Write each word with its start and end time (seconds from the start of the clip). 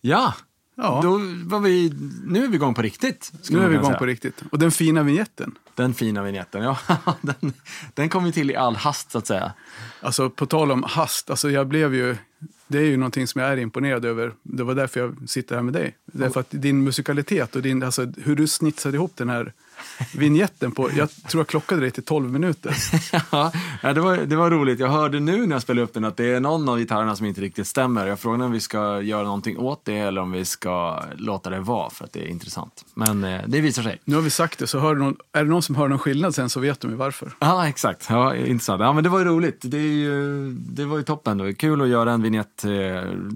Ja, 0.00 0.34
Ja. 0.82 1.00
Då 1.02 1.20
var 1.44 1.60
vi, 1.60 1.92
nu 2.24 2.44
är 2.44 2.48
vi 2.48 2.54
igång 2.54 2.74
på 2.74 2.82
riktigt. 2.82 3.32
Nu 3.50 3.62
är 3.62 3.68
vi 3.68 3.74
igång 3.74 3.86
säga. 3.86 3.98
på 3.98 4.06
riktigt. 4.06 4.42
Och 4.50 4.58
den 4.58 4.70
fina 4.70 5.02
vignetten. 5.02 5.58
Den 5.74 5.94
fina 5.94 6.22
vignetten, 6.22 6.62
ja. 6.62 6.78
den, 7.20 7.52
den 7.94 8.08
kom 8.08 8.26
ju 8.26 8.32
till 8.32 8.50
i 8.50 8.56
all 8.56 8.76
hast 8.76 9.10
så 9.10 9.18
att 9.18 9.26
säga. 9.26 9.52
Alltså 10.00 10.30
på 10.30 10.46
tal 10.46 10.72
om 10.72 10.82
hast, 10.82 11.30
alltså 11.30 11.50
jag 11.50 11.66
blev 11.66 11.94
ju, 11.94 12.16
det 12.66 12.78
är 12.78 12.82
ju 12.82 12.96
någonting 12.96 13.26
som 13.26 13.40
jag 13.40 13.52
är 13.52 13.56
imponerad 13.56 14.04
över. 14.04 14.32
Det 14.42 14.64
var 14.64 14.74
därför 14.74 15.00
jag 15.00 15.16
sitter 15.26 15.54
här 15.54 15.62
med 15.62 15.74
dig. 15.74 15.96
Därför 16.04 16.40
att 16.40 16.50
din 16.50 16.84
musikalitet 16.84 17.56
och 17.56 17.62
din, 17.62 17.82
alltså, 17.82 18.12
hur 18.16 18.36
du 18.36 18.46
snitsade 18.46 18.96
ihop 18.96 19.12
den 19.16 19.28
här 19.28 19.52
vignetten 20.14 20.72
på, 20.72 20.90
jag 20.96 21.10
tror 21.10 21.40
jag 21.40 21.46
klockade 21.46 21.80
dig 21.80 21.90
till 21.90 22.02
12 22.02 22.32
minuter. 22.32 22.76
ja, 23.32 23.52
det 23.82 24.00
var, 24.00 24.16
det 24.16 24.36
var 24.36 24.50
roligt. 24.50 24.80
Jag 24.80 24.88
hörde 24.88 25.20
nu 25.20 25.46
när 25.46 25.54
jag 25.54 25.62
spelade 25.62 25.84
upp 25.84 25.94
den 25.94 26.04
att 26.04 26.16
det 26.16 26.24
är 26.24 26.40
någon 26.40 26.68
av 26.68 26.78
gitarrerna 26.78 27.16
som 27.16 27.26
inte 27.26 27.40
riktigt 27.40 27.66
stämmer. 27.66 28.06
Jag 28.06 28.20
frågade 28.20 28.44
om 28.44 28.52
vi 28.52 28.60
ska 28.60 29.00
göra 29.00 29.22
någonting 29.22 29.58
åt 29.58 29.84
det 29.84 29.98
eller 29.98 30.20
om 30.20 30.32
vi 30.32 30.44
ska 30.44 31.02
låta 31.16 31.50
det 31.50 31.60
vara 31.60 31.90
för 31.90 32.04
att 32.04 32.12
det 32.12 32.20
är 32.20 32.28
intressant. 32.28 32.84
Men 32.94 33.24
eh, 33.24 33.40
det 33.46 33.60
visar 33.60 33.82
sig. 33.82 34.00
Nu 34.04 34.14
har 34.14 34.22
vi 34.22 34.30
sagt 34.30 34.58
det, 34.58 34.66
så 34.66 34.78
hör 34.78 34.94
någon, 34.94 35.16
är 35.32 35.44
det 35.44 35.50
någon 35.50 35.62
som 35.62 35.74
hör 35.74 35.88
någon 35.88 35.98
skillnad 35.98 36.34
sen 36.34 36.50
så 36.50 36.60
vet 36.60 36.80
de 36.80 36.90
ju 36.90 36.96
varför. 36.96 37.32
Ja, 37.38 37.68
exakt. 37.68 38.06
Ja, 38.10 38.36
intressant. 38.36 38.80
Ja, 38.80 38.92
men 38.92 39.04
det 39.04 39.10
var 39.10 39.18
ju 39.18 39.24
roligt. 39.24 39.60
Det, 39.62 39.78
ju, 39.78 40.50
det 40.52 40.84
var 40.84 40.96
ju 40.96 41.02
toppen. 41.02 41.38
Det 41.38 41.44
var 41.44 41.52
kul 41.52 41.82
att 41.82 41.88
göra 41.88 42.12
en 42.12 42.22
vignett 42.22 42.64
eh, 42.64 42.70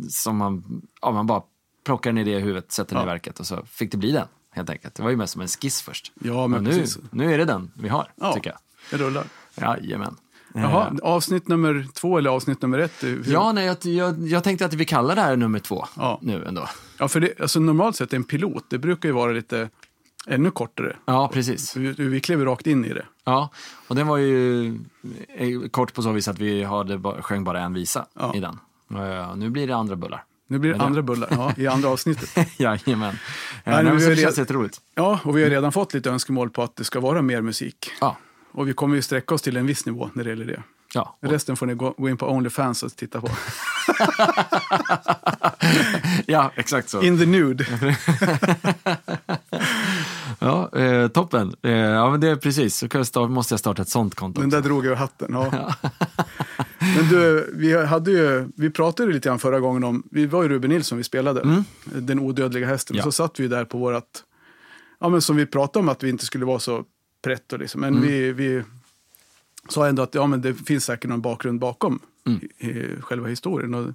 som 0.09 0.37
man, 0.37 0.83
ja, 1.03 1.11
man 1.11 1.27
bara 1.27 1.43
plockar 1.85 2.11
en 2.11 2.19
idé 2.19 2.31
i 2.31 2.41
huvudet, 2.41 2.73
sätter 2.73 2.95
den 2.95 3.05
i 3.05 3.07
verket 3.07 3.41
och 3.41 3.47
så 3.47 3.63
fick 3.67 3.91
det 3.91 3.97
bli 3.97 4.13
den. 4.13 4.27
Helt 4.55 4.71
enkelt. 4.71 4.95
Det 4.95 5.03
var 5.03 5.11
ju 5.11 5.17
mest 5.17 5.33
som 5.33 5.43
en 5.43 5.49
skiss 5.49 5.83
först. 5.83 6.13
Ja, 6.21 6.47
men 6.47 6.65
nu, 6.65 6.71
precis. 6.71 6.99
nu 7.11 7.35
är 7.35 7.39
det 7.39 7.45
den 7.45 7.71
vi 7.75 7.89
har, 7.89 8.13
Ja, 8.21 8.33
tycker 8.33 8.51
jag. 8.51 8.59
det 8.99 9.05
rullar. 9.05 9.25
Jajamän. 9.55 10.17
Jaha, 10.55 10.87
Eh, 10.91 10.97
avsnitt 11.03 11.49
nummer 11.49 11.87
två 11.95 12.19
eller 12.19 12.31
avsnitt 12.31 12.63
nummer 12.63 12.79
ett? 12.79 12.93
hur- 13.03 13.25
Ja, 13.29 13.53
nej, 13.53 13.67
jag, 13.67 13.77
jag, 13.85 14.29
jag 14.29 14.45
tänkte 14.45 14.65
att 14.65 14.75
vi 14.75 14.85
kallar 14.85 15.15
det 15.15 15.21
här 15.21 15.37
nummer 15.37 15.59
två 15.59 15.87
Ja. 15.97 16.19
nu 16.23 16.45
ändå. 16.45 16.69
ja 16.99 17.09
för 17.09 17.21
det, 17.21 17.41
alltså 17.41 17.61
normalt 17.61 17.97
sett 17.97 18.13
en 18.13 18.25
pilot, 18.25 18.65
det 18.71 18.79
brukar 18.79 19.09
ju 19.09 19.13
vara 19.13 19.33
lite 19.33 19.69
ännu 20.27 20.51
kortare. 20.51 20.97
Ja, 21.07 21.31
precis. 21.33 21.77
Vi, 21.77 21.93
vi 21.93 22.21
klev 22.21 22.45
rakt 22.45 22.67
in 22.67 22.85
i 22.85 22.89
det. 22.89 23.07
Ja, 23.25 23.49
och 23.89 23.95
den 23.97 24.07
var 24.07 24.17
ju 24.17 24.67
eh, 25.29 25.69
kort 25.71 25.95
på 25.95 26.03
så 26.03 26.13
vis 26.13 26.29
att 26.29 26.39
vi 26.39 26.63
hade, 26.65 27.23
sjöng 27.23 27.45
bara 27.45 27.61
en 27.61 27.73
visa 27.75 28.07
Ja. 28.15 28.35
i 28.35 28.41
den. 28.41 28.59
Eh, 28.91 29.37
nu 29.37 29.51
blir 29.51 29.67
det 29.67 29.77
andra 29.77 29.97
bullar. 29.97 30.25
Nu 30.49 30.59
blir 30.59 30.75
det 30.75 30.81
andra 30.81 31.03
bullar 31.03 31.29
ja, 31.31 31.53
i 31.57 31.67
andra 31.67 31.89
avsnittet. 31.89 32.31
Jajamän. 32.59 33.09
Eh, 33.09 33.15
Nej, 33.65 33.75
Nej, 33.75 33.85
men 33.85 33.97
vi 33.97 34.05
har 34.05 34.11
det 34.11 34.17
känns 34.17 34.39
jätteroligt. 34.39 34.81
Ja, 34.95 35.21
och 35.25 35.37
vi 35.39 35.43
har 35.43 35.51
redan 35.51 35.73
fått 35.73 35.95
lite 35.95 36.11
önskemål 36.11 36.51
på 36.51 36.63
att 36.63 36.77
det 36.77 36.85
ska 36.85 37.01
vara 37.01 37.23
mer 37.23 37.41
musik. 37.41 37.91
Ja, 38.01 38.17
Och 38.53 38.69
vi 38.69 38.73
kommer 38.73 38.97
ju 38.97 39.03
sträcka 39.03 39.35
oss 39.35 39.43
till 39.43 39.57
en 39.57 39.67
viss 39.67 39.87
nivå 39.87 40.11
när 40.13 40.25
det 40.25 40.31
gäller 40.31 40.45
det. 40.45 40.63
ja. 40.95 41.17
Resten 41.21 41.57
får 41.57 41.67
ni 41.67 41.75
gå, 41.75 41.95
gå 41.99 42.09
in 42.09 42.17
på 42.17 42.29
Onlyfans 42.31 42.83
och 42.83 42.97
titta 42.97 43.21
på. 43.21 43.29
ja 46.27 46.51
exakt 46.55 46.89
så. 46.89 47.03
In 47.03 47.19
the 47.19 47.27
nude. 47.27 47.67
Ja, 50.39 50.71
eh, 50.79 51.09
toppen. 51.09 51.55
Eh, 51.63 51.71
ja, 51.73 52.11
men 52.11 52.21
det 52.21 52.29
är 52.29 52.37
precis. 52.37 52.85
Så 53.13 53.29
måste 53.29 53.53
jag 53.53 53.61
starta 53.61 53.83
ett 53.83 53.89
sånt 53.89 54.15
konto. 54.15 54.41
Den 54.41 54.49
också. 54.49 54.61
där 54.61 54.69
drog 54.69 54.87
jag 54.87 54.97
hatten. 54.97 55.29
Ja. 55.33 55.75
Men 56.97 57.09
du, 57.09 57.51
vi, 57.55 57.85
hade 57.87 58.11
ju, 58.11 58.49
vi 58.57 58.71
pratade 58.71 59.13
lite 59.13 59.29
grann 59.29 59.39
förra 59.39 59.61
gången 59.61 59.85
om, 59.85 60.03
vi 60.11 60.27
var 60.27 60.43
ju 60.43 60.49
Ruben 60.49 60.71
Nilsson 60.71 60.99
vi 60.99 61.05
spelade, 61.05 61.65
Den 61.85 62.19
odödliga 62.21 62.67
hästen. 62.67 62.95
Mm. 62.95 62.99
Ja. 62.99 63.05
Så 63.05 63.13
satt 63.13 63.41
vi 63.41 63.49
där 63.49 63.65
på 63.65 63.79
vårat, 63.79 64.25
ja 65.01 65.09
men 65.09 65.23
som 65.23 65.37
vi 65.37 65.47
pratade 65.47 65.79
om 65.83 65.89
att 65.89 66.03
vi 66.03 66.09
inte 66.09 66.27
skulle 66.27 66.45
vara 66.45 66.59
så 66.59 66.85
pretto 67.23 67.57
liksom. 67.57 67.81
Men 67.81 67.95
Mm. 67.97 68.09
vi, 68.09 68.33
vi 68.33 68.63
sa 69.69 69.87
ändå 69.89 70.03
att 70.03 70.15
ja, 70.15 70.27
men 70.27 70.41
det 70.43 70.55
finns 70.55 70.85
säkert 70.85 71.09
någon 71.11 71.21
bakgrund 71.23 71.61
bakom 71.61 71.99
Mm. 72.27 72.41
i, 72.59 72.67
i 72.67 72.97
själva 73.01 73.29
historien. 73.29 73.75
Och 73.75 73.93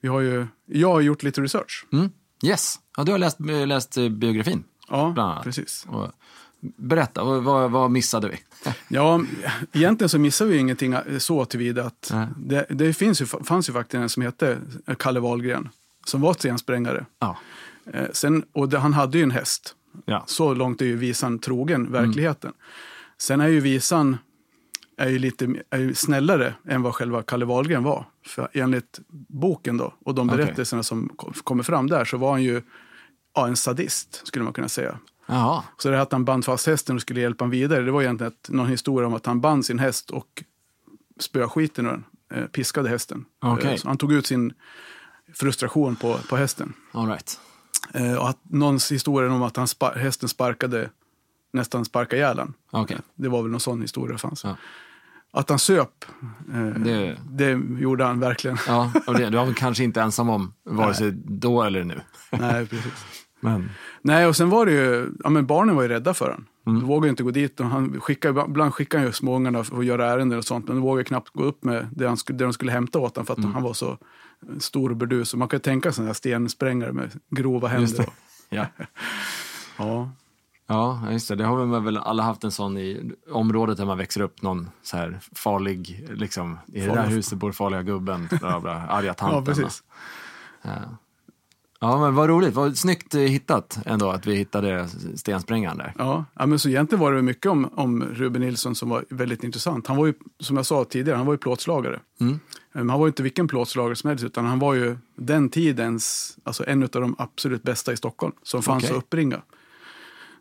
vi 0.00 0.08
har 0.08 0.20
ju, 0.20 0.46
jag 0.66 0.92
har 0.92 1.00
gjort 1.00 1.22
lite 1.22 1.40
research. 1.40 1.86
Mm. 1.92 2.10
Yes. 2.44 2.74
Ja, 2.96 3.04
du 3.04 3.12
har 3.12 3.18
läst, 3.18 3.40
läst 3.66 3.94
biografin. 4.10 4.64
Ja, 4.88 5.40
precis. 5.44 5.86
Och, 5.88 6.08
berätta, 6.60 7.24
vad, 7.24 7.70
vad, 7.70 7.90
missade 7.90 8.28
vi? 8.28 8.40
Ja, 8.88 9.24
egentligen 9.72 10.08
så 10.08 10.18
missar 10.18 10.46
vi 10.46 10.58
ingenting 10.58 10.96
så 11.18 11.44
tillvida 11.44 11.84
att 11.84 12.10
Nej. 12.12 12.26
det, 12.36 12.66
det 12.68 12.92
finns 12.92 13.22
ju, 13.22 13.26
fanns 13.26 13.68
ju 13.68 13.72
faktiskt 13.72 13.94
en 13.94 14.08
som 14.08 14.22
hette 14.22 14.58
Kalle 14.98 15.20
Wahlgren 15.20 15.68
som 16.04 16.20
var 16.20 16.34
stensprängare. 16.34 17.06
Ja. 17.18 17.36
Eh, 17.92 18.06
sen, 18.12 18.44
och 18.52 18.68
det, 18.68 18.78
han 18.78 18.92
hade 18.92 19.18
ju 19.18 19.24
en 19.24 19.30
häst. 19.30 19.74
Ja. 20.04 20.24
Så 20.26 20.54
långt 20.54 20.80
är 20.80 20.86
ju 20.86 20.96
visan 20.96 21.38
trogen 21.38 21.92
verkligheten. 21.92 22.52
Sen 23.18 23.40
är 23.40 23.48
ju 23.48 23.60
visan 23.60 24.18
är 24.96 25.08
ju 25.08 25.18
lite 25.18 25.54
är 25.70 25.78
ju 25.78 25.94
snällare 25.94 26.54
än 26.68 26.82
vad 26.82 26.94
själva 26.94 27.22
Kalle 27.22 27.44
Wahlgren 27.44 27.82
var. 27.82 28.04
För 28.26 28.48
enligt 28.52 29.00
boken 29.28 29.76
då, 29.76 29.94
och 30.04 30.14
de 30.14 30.26
berättelserna 30.26 30.82
som 30.82 31.08
ko- 31.16 31.32
kommer 31.44 31.62
fram 31.62 31.86
där 31.86 32.04
så 32.04 32.16
var 32.16 32.30
han 32.30 32.42
ju 32.42 32.62
ja, 33.34 33.48
en 33.48 33.56
sadist, 33.56 34.26
skulle 34.26 34.44
man 34.44 34.52
kunna 34.52 34.68
säga. 34.68 34.98
Jaha. 35.30 35.62
Så 35.78 35.88
det 35.90 35.96
här 35.96 36.02
att 36.02 36.12
han 36.12 36.24
band 36.24 36.44
fast 36.44 36.66
hästen 36.66 36.96
och 36.96 37.02
skulle 37.02 37.20
hjälpa 37.20 37.44
honom 37.44 37.50
vidare, 37.50 37.82
det 37.82 37.90
var 37.90 38.02
egentligen 38.02 38.32
ett, 38.32 38.48
någon 38.48 38.66
historia 38.68 39.06
om 39.06 39.14
att 39.14 39.26
han 39.26 39.40
band 39.40 39.66
sin 39.66 39.78
häst 39.78 40.10
och 40.10 40.44
spöade 41.20 41.48
skiten 41.48 41.86
ur 41.86 41.90
den, 41.90 42.04
eh, 42.34 42.46
piskade 42.46 42.88
hästen. 42.88 43.24
Okej. 43.42 43.74
Eh, 43.74 43.80
han 43.84 43.96
tog 43.98 44.12
ut 44.12 44.26
sin 44.26 44.52
frustration 45.34 45.96
på, 45.96 46.18
på 46.28 46.36
hästen. 46.36 46.72
All 46.92 47.06
right. 47.08 47.40
Eh, 47.94 48.14
och 48.14 48.28
att 48.28 48.38
någons 48.42 48.92
historia 48.92 49.32
om 49.32 49.42
att 49.42 49.56
han 49.56 49.68
spa, 49.68 49.90
hästen 49.96 50.28
sparkade, 50.28 50.90
nästan 51.52 51.84
sparkade 51.84 52.16
ihjäl 52.22 52.38
han. 52.38 52.54
Okej. 52.70 52.98
Det 53.14 53.28
var 53.28 53.42
väl 53.42 53.50
någon 53.50 53.60
sån 53.60 53.80
historia 53.82 54.12
det 54.12 54.18
fanns. 54.18 54.44
Ja. 54.44 54.56
Att 55.32 55.48
han 55.50 55.58
söp, 55.58 56.04
eh, 56.54 56.66
Det- 56.66 57.16
det... 57.30 57.50
gjorde 57.80 58.04
han 58.04 58.20
verkligen. 58.20 58.56
Ja, 58.66 58.92
och 59.06 59.14
det, 59.14 59.30
du 59.30 59.36
var 59.36 59.44
väl 59.44 59.54
kanske 59.54 59.84
inte 59.84 60.02
ensam 60.02 60.28
om 60.28 60.52
vare 60.64 60.94
sig 60.94 61.12
då 61.24 61.62
eller 61.62 61.84
nu. 61.84 62.00
Nej, 62.30 62.66
precis. 62.66 62.92
Men, 63.40 63.70
Nej, 64.02 64.26
och 64.26 64.36
sen 64.36 64.50
var 64.50 64.66
det 64.66 64.72
ju, 64.72 65.10
ja 65.24 65.30
men 65.30 65.46
barnen 65.46 65.76
var 65.76 65.82
ju 65.82 65.88
rädda 65.88 66.14
för 66.14 66.24
honom. 66.24 66.46
Mm. 66.66 66.80
De 66.80 66.88
vågade 66.88 67.08
inte 67.10 67.22
gå 67.22 67.30
dit. 67.30 67.60
Och 67.60 67.66
han 67.66 68.00
skickade, 68.00 68.44
ibland 68.48 68.74
skickade 68.74 69.00
han 69.00 69.06
ju 69.06 69.12
småungarna 69.12 69.64
för 69.64 69.78
att 69.78 69.84
göra 69.84 70.06
ärenden 70.12 70.38
och 70.38 70.44
sånt. 70.44 70.66
Men 70.68 70.76
de 70.76 70.82
vågade 70.82 71.04
knappt 71.04 71.28
gå 71.30 71.42
upp 71.44 71.64
med 71.64 71.88
det, 71.92 72.06
han 72.08 72.16
skulle, 72.16 72.38
det 72.38 72.44
de 72.44 72.52
skulle 72.52 72.72
hämta 72.72 72.98
åt 72.98 73.16
honom 73.16 73.26
för 73.26 73.32
att 73.32 73.38
Mm. 73.38 73.52
han 73.54 73.62
var 73.62 73.72
så 73.72 73.98
stor 74.58 74.90
och 74.90 74.96
burdus. 74.96 75.34
Man 75.34 75.48
kan 75.48 75.56
ju 75.56 75.62
tänka 75.62 75.92
sig 75.92 76.06
en 76.08 76.14
stensprängare 76.14 76.92
med 76.92 77.10
grova 77.30 77.68
händer. 77.68 78.06
Ja. 78.52 78.66
Ja. 79.78 80.10
ja, 80.66 81.12
just 81.12 81.28
det. 81.28 81.34
Det 81.36 81.44
har 81.44 81.66
man 81.66 81.84
väl 81.84 81.96
alla 81.96 82.22
haft 82.22 82.44
en 82.44 82.50
sån 82.50 82.78
i 82.78 83.12
området 83.30 83.76
där 83.76 83.84
man 83.86 83.98
växer 83.98 84.20
upp. 84.20 84.42
Någon 84.42 84.70
så 84.82 84.96
här 84.96 85.18
farlig, 85.34 86.08
liksom, 86.10 86.58
i 86.66 86.80
det 86.80 86.86
där 86.86 87.06
huset 87.06 87.38
bor 87.38 87.52
farliga 87.52 87.82
gubben, 87.82 88.28
bla 88.40 88.60
bla, 88.60 88.72
arga 88.72 89.14
tanten. 89.14 89.38
ja, 89.38 89.44
precis. 89.44 89.82
Ja. 90.62 90.70
Ja, 91.80 91.98
men 91.98 92.14
vad 92.14 92.28
roligt. 92.28 92.54
Vad 92.54 92.78
snyggt 92.78 93.14
eh, 93.14 93.20
hittat 93.20 93.78
ändå 93.86 94.10
att 94.10 94.26
vi 94.26 94.34
hittade 94.34 94.88
stensprängaren 95.14 95.78
där. 95.78 95.94
Ja, 95.98 96.24
ja, 96.34 96.46
men 96.46 96.58
så 96.58 96.68
egentligen 96.68 97.00
var 97.00 97.12
det 97.12 97.22
mycket 97.22 97.46
om, 97.46 97.70
om 97.74 98.04
Ruben 98.04 98.42
Nilsson 98.42 98.74
som 98.74 98.88
var 98.88 99.04
väldigt 99.08 99.44
intressant. 99.44 99.86
Han 99.86 99.96
var 99.96 100.06
ju, 100.06 100.14
som 100.40 100.56
jag 100.56 100.66
sa 100.66 100.84
tidigare, 100.84 101.16
han 101.16 101.26
var 101.26 101.34
ju 101.34 101.38
plåtslagare. 101.38 102.00
Mm. 102.20 102.40
Men 102.72 102.90
han 102.90 102.98
var 102.98 103.06
ju 103.06 103.10
inte 103.10 103.22
vilken 103.22 103.48
plåtslagare 103.48 103.96
som 103.96 104.08
helst, 104.08 104.24
utan 104.24 104.44
han 104.46 104.58
var 104.58 104.74
ju 104.74 104.96
den 105.16 105.48
tidens, 105.48 106.36
alltså 106.44 106.66
en 106.66 106.82
av 106.82 106.88
de 106.88 107.14
absolut 107.18 107.62
bästa 107.62 107.92
i 107.92 107.96
Stockholm, 107.96 108.32
som 108.42 108.62
fanns 108.62 108.84
Okej. 108.84 108.96
att 108.96 109.02
uppbringa. 109.02 109.42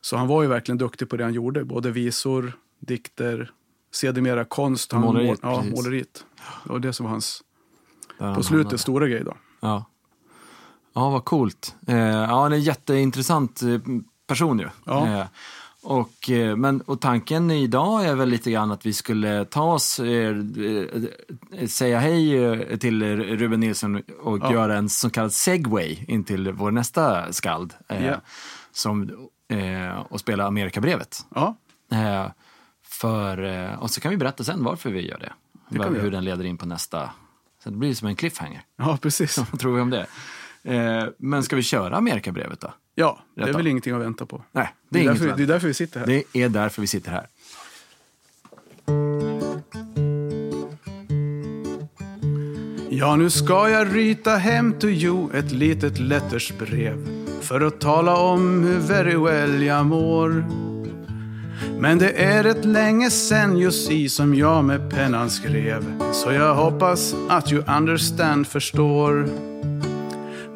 Så 0.01 0.17
han 0.17 0.27
var 0.27 0.41
ju 0.41 0.47
verkligen 0.47 0.77
duktig 0.77 1.09
på 1.09 1.17
det 1.17 1.23
han 1.23 1.33
gjorde, 1.33 1.65
både 1.65 1.91
visor, 1.91 2.53
dikter, 2.79 3.51
sedermera 3.91 4.45
konst. 4.45 4.91
Han 4.91 5.01
Måleriet, 5.01 5.43
mål, 5.43 5.53
ja, 5.53 5.61
precis. 5.61 5.75
måleriet. 5.75 6.25
Det 6.63 6.71
var 6.71 6.79
det 6.79 6.93
som 6.93 7.03
var 7.03 7.11
hans, 7.11 7.43
på 8.35 8.43
slutet, 8.43 8.79
stora 8.79 9.07
grej 9.07 9.23
då. 9.23 9.37
Ja. 9.59 9.85
Ja, 10.99 11.09
vad 11.09 11.25
coolt. 11.25 11.75
Eh, 11.87 11.97
ja, 11.97 12.41
han 12.41 12.51
är 12.51 12.55
en 12.55 12.61
jätteintressant 12.63 13.61
eh, 13.61 13.79
person 14.27 14.59
ju. 14.59 14.69
Ja. 14.85 15.07
Eh, 15.07 15.25
och, 15.83 16.29
eh, 16.29 16.55
men, 16.55 16.81
och 16.81 17.01
tanken 17.01 17.51
idag 17.51 18.05
är 18.05 18.15
väl 18.15 18.29
lite 18.29 18.51
grann 18.51 18.71
att 18.71 18.85
vi 18.85 18.93
skulle 18.93 19.45
ta 19.45 19.73
oss, 19.73 19.99
eh, 19.99 20.35
säga 21.67 21.99
hej 21.99 22.79
till 22.79 23.03
Ruben 23.37 23.59
Nilsson 23.59 24.01
och 24.21 24.39
Ja. 24.41 24.53
göra 24.53 24.77
en 24.77 24.89
så 24.89 25.09
kallad 25.09 25.33
segway 25.33 25.97
in 26.07 26.23
till 26.23 26.51
vår 26.51 26.71
nästa 26.71 27.33
skald. 27.33 27.73
Ja. 27.87 28.21
som, 28.71 29.11
och 30.09 30.19
spela 30.19 30.45
Amerikabrevet. 30.47 31.25
Ja, 31.35 31.55
för, 32.83 33.77
och 33.79 33.91
så 33.91 34.01
kan 34.01 34.11
vi 34.11 34.17
berätta 34.17 34.43
sen 34.43 34.63
varför 34.63 34.89
vi 34.89 35.07
gör 35.07 35.19
det. 35.19 35.33
Det 35.69 35.99
hur 35.99 36.11
den 36.11 36.25
leder 36.25 36.43
in 36.43 36.57
på 36.57 36.65
nästa. 36.65 37.09
Så 37.63 37.69
det 37.69 37.75
blir 37.77 37.93
som 37.93 38.07
en 38.07 38.15
cliffhanger. 38.15 38.61
ja 38.77 38.97
precis. 39.01 39.37
Vad 39.51 39.59
tror 39.59 39.75
vi 39.75 39.81
om 39.81 39.89
det? 39.89 40.07
Eh, 40.69 41.03
men 41.17 41.43
ska 41.43 41.55
vi 41.55 41.63
köra 41.63 41.95
Amerikabrevet 41.95 42.59
då? 42.59 42.73
Ja, 42.95 43.19
det 43.35 43.41
är 43.41 43.53
väl 43.53 43.67
ingenting 43.67 43.93
att 43.95 44.01
vänta 44.01 44.25
på. 44.25 44.43
Nej, 44.51 44.73
det 44.89 44.99
Det 44.99 44.99
är, 44.99 44.99
är, 44.99 45.03
inget 45.03 45.21
därför, 45.21 45.37
det 45.37 45.43
är 45.43 45.47
därför 45.47 45.67
vi 45.67 45.73
sitter 45.73 45.99
här. 45.99 46.07
Det 46.07 46.43
är 46.43 46.49
därför 46.49 46.81
vi 46.81 46.87
sitter 46.87 47.11
här. 47.11 47.27
Ja, 52.89 53.15
nu 53.15 53.29
ska 53.29 53.69
jag 53.69 53.95
rita 53.95 54.35
hem 54.35 54.73
to 54.73 54.87
you 54.87 55.29
ett 55.33 55.51
litet 55.51 55.99
lettersbrev 55.99 57.07
för 57.41 57.61
att 57.61 57.81
tala 57.81 58.17
om 58.17 58.63
hur 58.63 58.79
very 58.79 59.15
well 59.15 59.63
jag 59.63 59.85
mår. 59.85 60.45
Men 61.79 61.97
det 61.97 62.11
är 62.11 62.45
ett 62.45 62.65
länge 62.65 63.09
sen 63.09 63.57
just 63.57 63.91
i 63.91 64.09
som 64.09 64.35
jag 64.35 64.65
med 64.65 64.89
pennan 64.89 65.29
skrev 65.29 65.83
så 66.13 66.31
jag 66.31 66.55
hoppas 66.55 67.15
att 67.29 67.51
you 67.51 67.63
understand 67.77 68.47
förstår. 68.47 69.29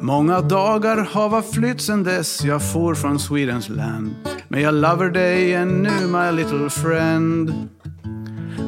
Många 0.04 0.40
dagar 0.40 0.96
har 0.96 1.42
flytt 1.42 1.80
sen 1.80 2.04
dess 2.04 2.44
jag 2.44 2.72
for 2.72 2.94
från 2.94 3.18
Swedens 3.18 3.68
land. 3.68 4.14
Men 4.48 4.60
jag 4.60 4.74
lover 4.74 5.10
dig 5.10 5.54
ännu 5.54 6.06
my 6.06 6.42
little 6.42 6.70
friend. 6.70 7.68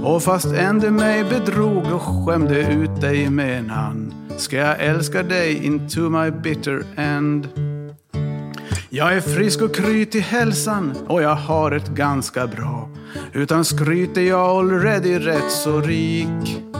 Och 0.04 0.22
fast 0.22 0.46
än 0.46 0.78
du 0.78 0.90
mig 0.90 1.24
bedrog 1.24 1.92
och 1.92 2.02
skämde 2.02 2.72
ut 2.72 3.00
dig 3.00 3.30
med 3.30 3.58
en 3.58 3.70
hand 3.70 4.14
ska 4.36 4.56
jag 4.56 4.80
älska 4.80 5.22
dig 5.22 5.64
into 5.64 6.00
my 6.00 6.30
bitter 6.30 6.82
end. 6.96 7.48
Jag 8.90 9.16
är 9.16 9.20
frisk 9.20 9.62
och 9.62 9.74
kry 9.74 10.06
till 10.06 10.22
hälsan 10.22 10.92
och 11.08 11.22
jag 11.22 11.34
har 11.34 11.72
ett 11.72 11.88
ganska 11.88 12.46
bra. 12.46 12.88
Utan 13.32 13.64
skryt 13.64 14.16
är 14.16 14.20
jag 14.20 14.40
already 14.40 15.18
rätt 15.18 15.50
så 15.50 15.80
rik. 15.80 16.75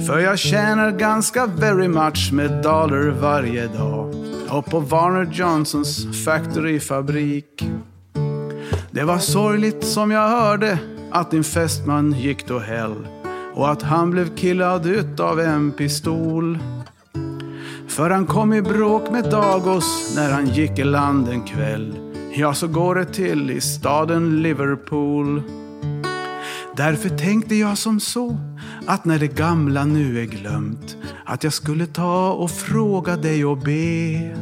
För 0.00 0.18
jag 0.18 0.38
tjänar 0.38 0.90
ganska 0.90 1.46
very 1.46 1.88
much 1.88 2.32
med 2.32 2.62
dollar 2.62 3.10
varje 3.10 3.66
dag. 3.66 4.14
Och 4.50 4.66
på 4.66 4.80
Warner 4.80 5.28
Johnsons 5.32 6.24
factory-fabrik. 6.24 7.64
Det 8.90 9.04
var 9.04 9.18
sorgligt 9.18 9.84
som 9.84 10.10
jag 10.10 10.28
hörde 10.28 10.78
att 11.10 11.30
din 11.30 11.44
fästman 11.44 12.12
gick 12.12 12.48
då 12.48 12.58
hell. 12.58 13.06
Och 13.54 13.70
att 13.70 13.82
han 13.82 14.10
blev 14.10 14.36
killad 14.36 14.86
utav 14.86 15.40
en 15.40 15.72
pistol. 15.72 16.58
För 17.88 18.10
han 18.10 18.26
kom 18.26 18.52
i 18.52 18.62
bråk 18.62 19.10
med 19.10 19.24
Dagos 19.24 20.12
när 20.16 20.32
han 20.32 20.46
gick 20.46 20.78
i 20.78 20.84
land 20.84 21.28
en 21.28 21.42
kväll. 21.42 21.94
Ja, 22.34 22.54
så 22.54 22.68
går 22.68 22.94
det 22.94 23.04
till 23.04 23.50
i 23.50 23.60
staden 23.60 24.42
Liverpool. 24.42 25.42
Därför 26.76 27.08
tänkte 27.08 27.54
jag 27.54 27.78
som 27.78 28.00
så 28.00 28.51
att 28.86 29.04
när 29.04 29.18
det 29.18 29.36
gamla 29.36 29.84
nu 29.84 30.20
är 30.20 30.24
glömt 30.24 30.96
att 31.24 31.44
jag 31.44 31.52
skulle 31.52 31.86
ta 31.86 32.32
och 32.32 32.50
fråga 32.50 33.16
dig 33.16 33.44
och 33.44 33.58
be. 33.58 34.36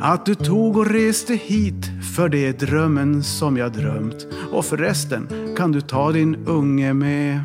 Att 0.00 0.26
du 0.26 0.34
tog 0.34 0.76
och 0.76 0.86
reste 0.86 1.34
hit 1.34 1.90
för 2.16 2.28
det 2.28 2.46
är 2.46 2.52
drömmen 2.52 3.22
som 3.22 3.56
jag 3.56 3.72
drömt 3.72 4.26
och 4.52 4.64
förresten 4.64 5.28
kan 5.56 5.72
du 5.72 5.80
ta 5.80 6.12
din 6.12 6.36
unge 6.46 6.94
med. 6.94 7.40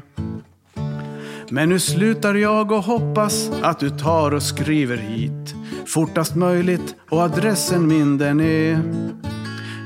Men 1.50 1.70
nu 1.70 1.80
slutar 1.80 2.36
jag 2.36 2.72
och 2.72 2.84
hoppas 2.84 3.52
att 3.62 3.80
du 3.80 3.90
tar 3.90 4.34
och 4.34 4.44
skriver 4.44 4.98
hit 4.98 5.56
fortast 5.86 6.36
möjligt 6.36 6.96
och 7.10 7.22
adressen 7.22 7.88
min 7.88 8.18
den 8.18 8.40
är 8.40 8.74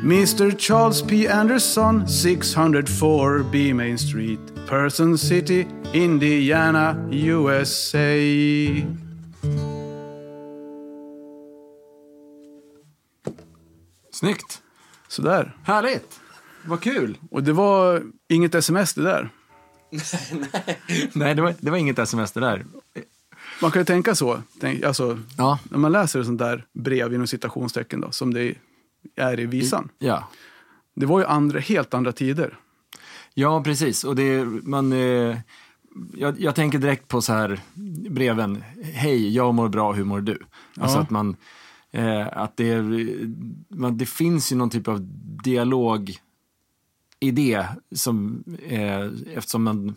Mr 0.04 0.60
Charles 0.60 1.02
P 1.02 1.28
Anderson 1.28 2.08
604 2.08 3.46
B 3.52 3.74
Main 3.74 3.98
Street 3.98 4.53
Person 4.68 5.18
City, 5.18 5.68
Indiana, 5.94 6.96
USA 7.12 7.98
Snyggt! 14.12 14.62
Sådär. 15.08 15.58
Härligt! 15.64 16.20
Vad 16.66 16.82
kul! 16.82 17.18
Och 17.32 17.44
det 17.44 17.54
var 17.54 18.04
inget 18.30 18.56
sms 18.56 18.94
det 18.94 19.04
där. 19.04 19.30
Nej, 21.14 21.36
det 21.36 21.42
var, 21.42 21.56
det 21.60 21.72
var 21.72 21.78
inget 21.78 22.00
sms 22.00 22.32
det 22.32 22.40
där. 22.40 22.66
Man 23.62 23.72
kan 23.72 23.82
ju 23.82 23.86
tänka 23.86 24.16
så. 24.16 24.42
Tänk, 24.60 24.84
alltså, 24.84 25.20
Ja. 25.38 25.60
när 25.70 25.78
man 25.78 25.92
läser 25.92 26.20
ett 26.20 26.26
sånt 26.26 26.40
där 26.40 26.66
brev 26.74 27.14
inom 27.14 27.28
citationstecken 27.28 28.02
då, 28.02 28.12
som 28.12 28.34
det 28.34 28.56
är 29.16 29.40
i 29.40 29.46
visan. 29.46 29.90
Ja. 30.00 30.30
Det 30.96 31.06
var 31.06 31.20
ju 31.20 31.26
andra, 31.26 31.60
helt 31.60 31.94
andra 31.94 32.12
tider. 32.12 32.58
Ja, 33.34 33.64
precis. 33.64 34.04
Och 34.04 34.16
det, 34.16 34.46
man, 34.64 34.94
eh, 34.94 35.38
jag, 36.14 36.40
jag 36.40 36.56
tänker 36.56 36.80
direkt 36.80 37.08
på 37.08 37.22
så 37.22 37.34
här 37.34 37.60
breven. 38.10 38.64
Hej, 38.94 39.36
jag 39.36 39.54
mår 39.54 39.70
bra, 39.70 39.92
hur 39.94 40.04
mår 40.04 40.22
du? 40.22 40.40
Alltså 40.80 40.98
Ja. 40.98 41.02
att 41.02 41.10
man, 41.10 41.36
eh, 41.92 42.28
att 42.38 42.58
det, 42.58 42.82
man, 43.70 43.98
det 43.98 44.06
finns 44.06 44.52
ju 44.52 44.56
någon 44.56 44.70
typ 44.70 44.88
av 44.88 45.00
dialog 45.44 46.18
idé 47.20 47.66
som, 47.96 48.44
eh, 48.68 49.02
eftersom 49.38 49.64
man, 49.64 49.96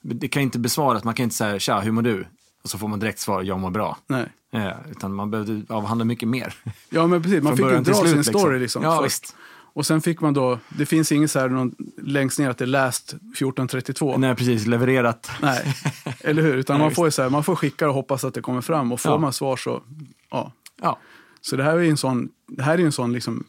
det 0.00 0.28
kan 0.28 0.42
inte 0.42 0.58
besvaras, 0.58 1.04
man 1.04 1.14
kan 1.14 1.24
inte 1.24 1.36
säga 1.36 1.58
tja, 1.58 1.80
hur 1.80 1.92
mår 1.92 2.02
du? 2.02 2.26
Och 2.62 2.70
så 2.70 2.78
får 2.78 2.88
man 2.88 2.98
direkt 3.00 3.18
svar, 3.18 3.42
jag 3.42 3.60
mår 3.60 3.70
bra. 3.70 3.98
Nej. 4.06 4.26
Eh, 4.52 4.72
utan 4.90 5.14
man 5.14 5.30
behövde 5.30 5.74
avhandla 5.74 6.04
mycket 6.04 6.28
mer. 6.28 6.54
Ja, 6.90 7.06
men 7.06 7.22
precis. 7.22 7.42
Man 7.42 7.56
fick 7.56 7.66
ju 7.66 7.78
dra 7.80 7.94
sin 7.94 8.16
liksom. 8.16 8.24
story 8.40 8.58
liksom. 8.58 8.82
Ja, 8.82 8.96
först. 9.02 9.04
visst. 9.04 9.36
Och 9.72 9.86
sen 9.86 10.00
fick 10.00 10.20
man 10.20 10.34
då, 10.34 10.58
det 10.68 10.86
finns 10.86 11.12
inget 11.12 11.30
så 11.30 11.38
här 11.38 11.48
någon, 11.48 11.74
längst 12.02 12.38
ner 12.38 12.50
att 12.50 12.58
det 12.58 12.64
är 12.64 12.66
läst 12.66 13.12
1432. 13.12 14.16
Nej, 14.16 14.34
precis, 14.34 14.66
levererat. 14.66 15.30
Nej, 15.42 15.74
eller 16.20 16.42
hur? 16.42 16.54
Utan 16.56 16.74
Nej, 16.78 16.86
man 16.86 16.94
får 16.94 17.06
ju 17.06 17.10
så 17.10 17.22
här, 17.22 17.30
man 17.30 17.44
får 17.44 17.56
skicka 17.56 17.88
och 17.88 17.94
hoppas 17.94 18.24
att 18.24 18.34
det 18.34 18.40
kommer 18.40 18.60
fram. 18.60 18.92
Och 18.92 19.00
får 19.00 19.12
Ja. 19.12 19.18
man 19.18 19.32
svar 19.32 19.56
så, 19.56 19.82
ja. 20.30 20.52
Ja, 20.82 20.98
Så 21.40 21.56
det 21.56 21.64
här 21.64 21.76
är 21.76 21.80
ju 21.80 21.90
en 21.90 21.96
sån, 21.96 22.28
det 22.48 22.62
här 22.62 22.78
är 22.78 22.82
en 22.84 22.92
sån 22.92 23.12
liksom 23.12 23.44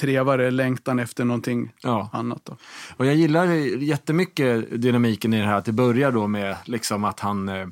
trevare 0.00 0.50
längtan 0.50 0.98
efter 0.98 1.24
någonting 1.24 1.72
ja. 1.82 2.10
annat 2.12 2.44
då. 2.44 2.56
Och 2.96 3.06
jag 3.06 3.14
gillar 3.14 3.46
jättemycket 3.82 4.82
dynamiken 4.82 5.34
i 5.34 5.40
det 5.40 5.46
här, 5.46 5.54
att 5.56 5.64
det 5.64 5.72
börjar 5.72 6.12
då 6.12 6.26
med 6.26 6.56
liksom 6.64 7.04
att 7.04 7.20
han 7.20 7.48
eh, 7.48 7.66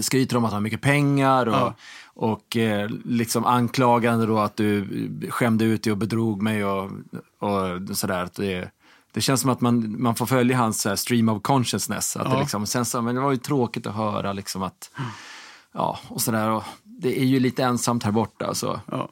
skryter 0.00 0.36
om 0.36 0.44
att 0.44 0.50
han 0.50 0.56
har 0.56 0.62
mycket 0.62 0.80
pengar 0.80 1.46
och, 1.46 1.54
Ja. 1.54 1.74
Och 2.16 2.56
eh, 2.56 2.90
liksom 3.04 3.44
anklagande 3.44 4.26
då 4.26 4.38
att 4.38 4.56
du 4.56 4.86
skämde 5.30 5.64
ut 5.64 5.82
dig 5.82 5.90
och 5.90 5.98
bedrog 5.98 6.42
mig 6.42 6.64
och, 6.64 6.90
och 7.38 7.96
sådär. 7.96 8.24
Att 8.24 8.34
det, 8.34 8.70
det 9.12 9.20
känns 9.20 9.40
som 9.40 9.50
att 9.50 9.60
man, 9.60 10.02
man 10.02 10.14
får 10.14 10.26
följa 10.26 10.56
hans 10.56 10.84
här, 10.84 10.96
stream 10.96 11.28
of 11.28 11.42
consciousness. 11.42 12.16
Att 12.16 12.24
det 12.24 12.30
Ja. 12.34 12.40
liksom, 12.40 12.66
sen 12.66 12.84
så, 12.84 13.02
men 13.02 13.14
det 13.14 13.20
var 13.20 13.30
ju 13.32 13.36
tråkigt 13.36 13.86
att 13.86 13.94
höra 13.94 14.32
liksom 14.32 14.62
att, 14.62 14.90
ja, 15.72 15.98
och 16.08 16.20
sådär. 16.20 16.50
Och 16.50 16.62
det 16.82 17.20
är 17.20 17.24
ju 17.24 17.40
lite 17.40 17.64
ensamt 17.64 18.02
här 18.02 18.12
borta. 18.12 18.54
Så, 18.54 18.80
Ja. 18.90 19.08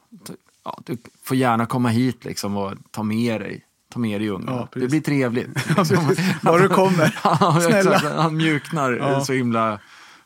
ja, 0.65 0.79
du 0.87 0.97
får 1.23 1.37
gärna 1.37 1.67
komma 1.67 1.89
hit 1.89 2.25
liksom 2.25 2.57
och 2.57 2.73
ta 2.91 3.03
med 3.03 3.41
dig, 3.41 3.65
ta 3.93 3.99
med 3.99 4.21
dig 4.21 4.29
ungarna. 4.29 4.69
Ja, 4.73 4.81
det 4.81 4.89
blir 4.89 5.01
trevligt. 5.01 5.49
Bara 6.43 6.63
du 6.63 6.69
kommer. 6.69 7.61
Snälla. 7.61 8.23
Han 8.23 8.37
mjuknar 8.37 9.21
så 9.21 9.33
himla... 9.33 9.79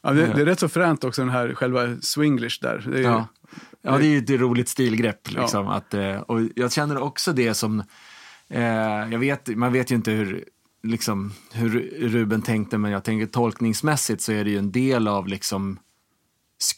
Ja, 0.02 0.10
det, 0.12 0.26
det 0.26 0.40
är 0.42 0.44
rätt 0.44 0.60
så 0.60 0.68
fränt 0.68 1.04
också 1.04 1.22
den 1.22 1.30
här 1.30 1.54
själva 1.54 1.96
swinglish 2.00 2.58
där. 2.62 2.84
Det 2.90 2.94
är, 2.96 2.98
ju- 2.98 3.04
Ja. 3.04 3.26
ja, 3.82 3.98
det 3.98 4.06
är 4.06 4.10
ju 4.10 4.18
ett 4.18 4.30
roligt 4.30 4.68
stilgrepp. 4.68 5.30
Liksom, 5.30 5.68
att, 5.68 5.94
eh, 5.94 6.16
och 6.16 6.40
jag 6.56 6.72
känner 6.72 6.98
också 7.02 7.32
det 7.32 7.54
som... 7.54 7.82
Eh, 8.48 8.62
jag 9.12 9.18
vet, 9.18 9.48
man 9.56 9.72
vet 9.72 9.90
ju 9.90 9.94
inte 9.94 10.10
hur, 10.10 10.44
liksom, 10.82 11.32
hur 11.52 11.70
Ruben 12.08 12.42
tänkte, 12.42 12.78
men 12.78 12.90
jag 12.90 13.04
tänker 13.04 13.26
tolkningsmässigt 13.26 14.22
så 14.22 14.32
är 14.32 14.44
det 14.44 14.50
ju 14.50 14.58
en 14.58 14.72
del 14.72 15.08
av 15.08 15.26
liksom, 15.28 15.78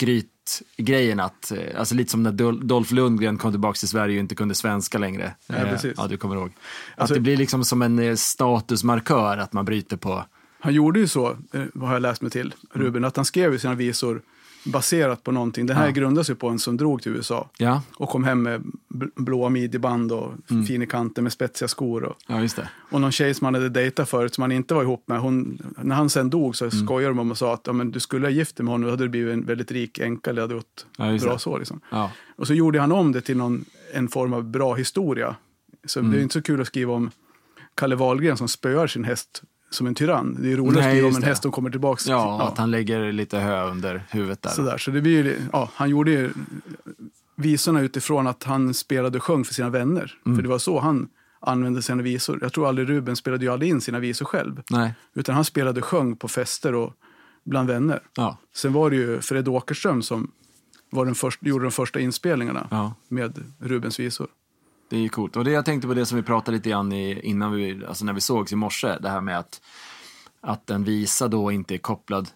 skrytgrejen. 0.00 1.20
Att, 1.20 1.52
eh, 1.52 1.78
alltså 1.78 1.94
lite 1.94 2.10
som 2.10 2.22
när 2.22 2.32
Dol- 2.32 2.64
Dolph 2.66 2.94
Lundgren 2.94 3.38
kom 3.38 3.50
tillbaka 3.52 3.76
till 3.76 3.88
Sverige 3.88 4.16
och 4.16 4.20
inte 4.20 4.34
kunde 4.34 4.54
svenska 4.54 4.98
längre. 4.98 5.34
Ja, 5.46 5.54
Eh, 5.56 5.78
ja, 5.96 6.06
du 6.06 6.16
kommer 6.16 6.36
ihåg. 6.36 6.46
Att 6.94 7.00
Alltså- 7.00 7.14
det 7.14 7.20
blir 7.20 7.36
liksom 7.36 7.64
som 7.64 7.82
en 7.82 7.98
eh, 7.98 8.14
statusmarkör 8.14 9.38
att 9.38 9.52
man 9.52 9.64
bryter 9.64 9.96
på... 9.96 10.24
Han 10.60 10.74
gjorde 10.74 11.00
ju 11.00 11.08
så, 11.08 11.30
eh, 11.52 11.62
vad 11.74 11.88
har 11.88 11.94
jag 11.94 12.02
läst 12.02 12.22
mig 12.22 12.30
till, 12.30 12.54
Ruben, 12.72 13.04
att 13.04 13.16
han 13.16 13.24
skrev 13.24 13.58
sina 13.58 13.74
visor 13.74 14.22
baserat 14.64 15.22
på 15.24 15.32
sig 15.32 15.52
på 15.52 15.66
Den 15.66 15.76
här 15.76 15.84
Ja. 15.86 15.90
grundas 15.92 16.30
ju 16.30 16.34
på 16.34 16.48
en 16.48 16.58
som 16.58 16.76
drog 16.76 17.02
till 17.02 17.12
USA 17.12 17.50
Ja, 17.58 17.82
och 17.96 18.08
kom 18.08 18.24
hem 18.24 18.42
med 18.42 18.62
bl- 18.88 19.10
blåa 19.16 19.48
midjeband 19.48 20.12
och 20.12 20.32
Mm. 20.50 20.64
fin 20.64 20.82
i 20.82 20.86
kanten 20.86 21.24
med 21.24 21.32
spetsiga 21.32 21.68
skor. 21.68 22.04
Och, 22.04 22.16
ja 22.26 22.40
just 22.40 22.56
det. 22.56 22.68
och 22.90 23.00
någon 23.00 23.12
tjej 23.12 23.34
som 23.34 23.44
han 23.44 23.54
hade 23.54 23.68
dejtat 23.68 24.08
förut 24.08 24.34
som 24.34 24.42
han 24.42 24.52
inte 24.52 24.74
var 24.74 24.82
ihop 24.82 25.02
med, 25.08 25.20
hon, 25.20 25.62
när 25.82 25.96
han 25.96 26.10
sen 26.10 26.30
dog 26.30 26.56
så 26.56 26.64
Mm. 26.64 26.86
skojade 26.86 27.10
de 27.14 27.18
om 27.18 27.30
och 27.30 27.38
sa 27.38 27.54
att 27.54 27.66
ja, 27.66 27.72
men 27.72 27.90
du 27.90 28.00
skulle 28.00 28.26
ha 28.26 28.30
gift 28.30 28.56
dig 28.56 28.64
med 28.64 28.72
honom, 28.72 28.84
då 28.86 28.90
hade 28.92 29.04
du 29.04 29.08
blivit 29.08 29.32
en 29.32 29.44
väldigt 29.46 29.70
rik 29.72 29.98
änka, 29.98 30.30
eller 30.30 30.42
hade 30.42 30.54
gått 30.54 30.86
Ja, 30.96 31.04
bra 31.04 31.32
det. 31.32 31.38
så. 31.38 31.58
Liksom. 31.58 31.80
Ja. 31.90 32.10
Och 32.36 32.46
så 32.46 32.54
gjorde 32.54 32.80
han 32.80 32.92
om 32.92 33.12
det 33.12 33.20
till 33.20 33.36
någon, 33.36 33.64
en 33.92 34.08
form 34.08 34.32
av 34.32 34.44
bra 34.44 34.74
historia. 34.74 35.36
Så 35.84 36.00
Mm. 36.00 36.12
det 36.12 36.18
är 36.18 36.22
inte 36.22 36.32
så 36.32 36.42
kul 36.42 36.60
att 36.60 36.66
skriva 36.66 36.92
om 36.92 37.10
Kalle 37.74 37.96
Wahlgren 37.96 38.36
som 38.36 38.48
spöar 38.48 38.86
sin 38.86 39.04
häst 39.04 39.42
som 39.70 39.86
en 39.86 39.94
tyrann. 39.94 40.36
Det 40.40 40.52
är 40.52 40.56
roligt 40.56 40.78
att 40.78 40.84
skriva 40.84 41.08
om 41.08 41.14
en 41.14 41.20
det. 41.20 41.26
häst 41.26 41.42
som 41.42 41.52
kommer 41.52 41.70
tillbaka. 41.70 42.02
Ja, 42.10 42.42
att 42.48 42.58
han 42.58 42.70
lägger 42.70 43.12
lite 43.12 43.38
hö 43.38 43.64
under 43.70 44.02
huvudet 44.10 44.42
där. 44.42 44.50
Sådär, 44.50 44.78
så 44.78 44.90
det 44.90 45.00
blir 45.00 45.36
ja, 45.52 45.70
han 45.74 45.90
gjorde 45.90 46.10
ju 46.10 46.30
visorna 47.36 47.80
utifrån 47.80 48.26
att 48.26 48.44
han 48.44 48.74
spelade 48.74 49.18
och 49.18 49.24
sjöng 49.24 49.44
för 49.44 49.54
sina 49.54 49.68
vänner. 49.70 50.14
Mm. 50.26 50.36
För 50.36 50.42
det 50.42 50.48
var 50.48 50.58
så 50.58 50.80
han 50.80 51.08
använde 51.40 51.82
sina 51.82 52.02
visor. 52.02 52.38
Jag 52.42 52.52
tror 52.52 52.68
aldrig 52.68 52.88
Ruben 52.88 53.16
spelade 53.16 53.44
ju 53.44 53.52
aldrig 53.52 53.70
in 53.70 53.80
sina 53.80 53.98
visor 53.98 54.24
själv. 54.26 54.62
Nej, 54.70 54.94
Utan 55.14 55.34
han 55.34 55.44
spelade 55.44 55.80
och 55.80 55.86
sjöng 55.86 56.16
på 56.16 56.28
fester 56.28 56.74
och 56.74 56.92
bland 57.44 57.68
vänner. 57.68 58.00
ja. 58.16 58.36
Sen 58.54 58.72
var 58.72 58.90
det 58.90 58.96
ju 58.96 59.20
Fred 59.20 59.48
Åkerström 59.48 60.02
som 60.02 60.30
var 60.90 61.04
den 61.04 61.14
först, 61.14 61.42
gjorde 61.46 61.64
de 61.64 61.70
första 61.70 62.00
inspelningarna 62.00 62.68
Ja. 62.70 62.94
med 63.08 63.44
Rubens 63.58 64.00
visor. 64.00 64.28
Det 64.90 64.97
är 64.97 65.00
ju 65.00 65.09
coolt. 65.09 65.37
Och 65.37 65.44
det 65.44 65.50
jag 65.50 65.64
tänkte 65.64 65.88
på 65.88 65.94
det 65.94 66.06
som 66.06 66.16
vi 66.16 66.23
pratade 66.23 66.56
lite 66.56 66.70
grann 66.70 66.92
i, 66.92 67.20
innan 67.23 67.52
vi, 67.52 67.85
alltså 67.88 68.04
när 68.04 68.12
vi 68.12 68.20
sågs 68.20 68.52
i 68.52 68.56
morse, 68.56 68.99
det 68.99 69.09
här 69.09 69.20
med 69.20 69.38
att, 69.38 69.61
att 70.40 70.70
en 70.70 70.85
visa 70.85 71.28
då 71.28 71.52
inte 71.52 71.75
är 71.75 71.78
kopplad. 71.78 72.28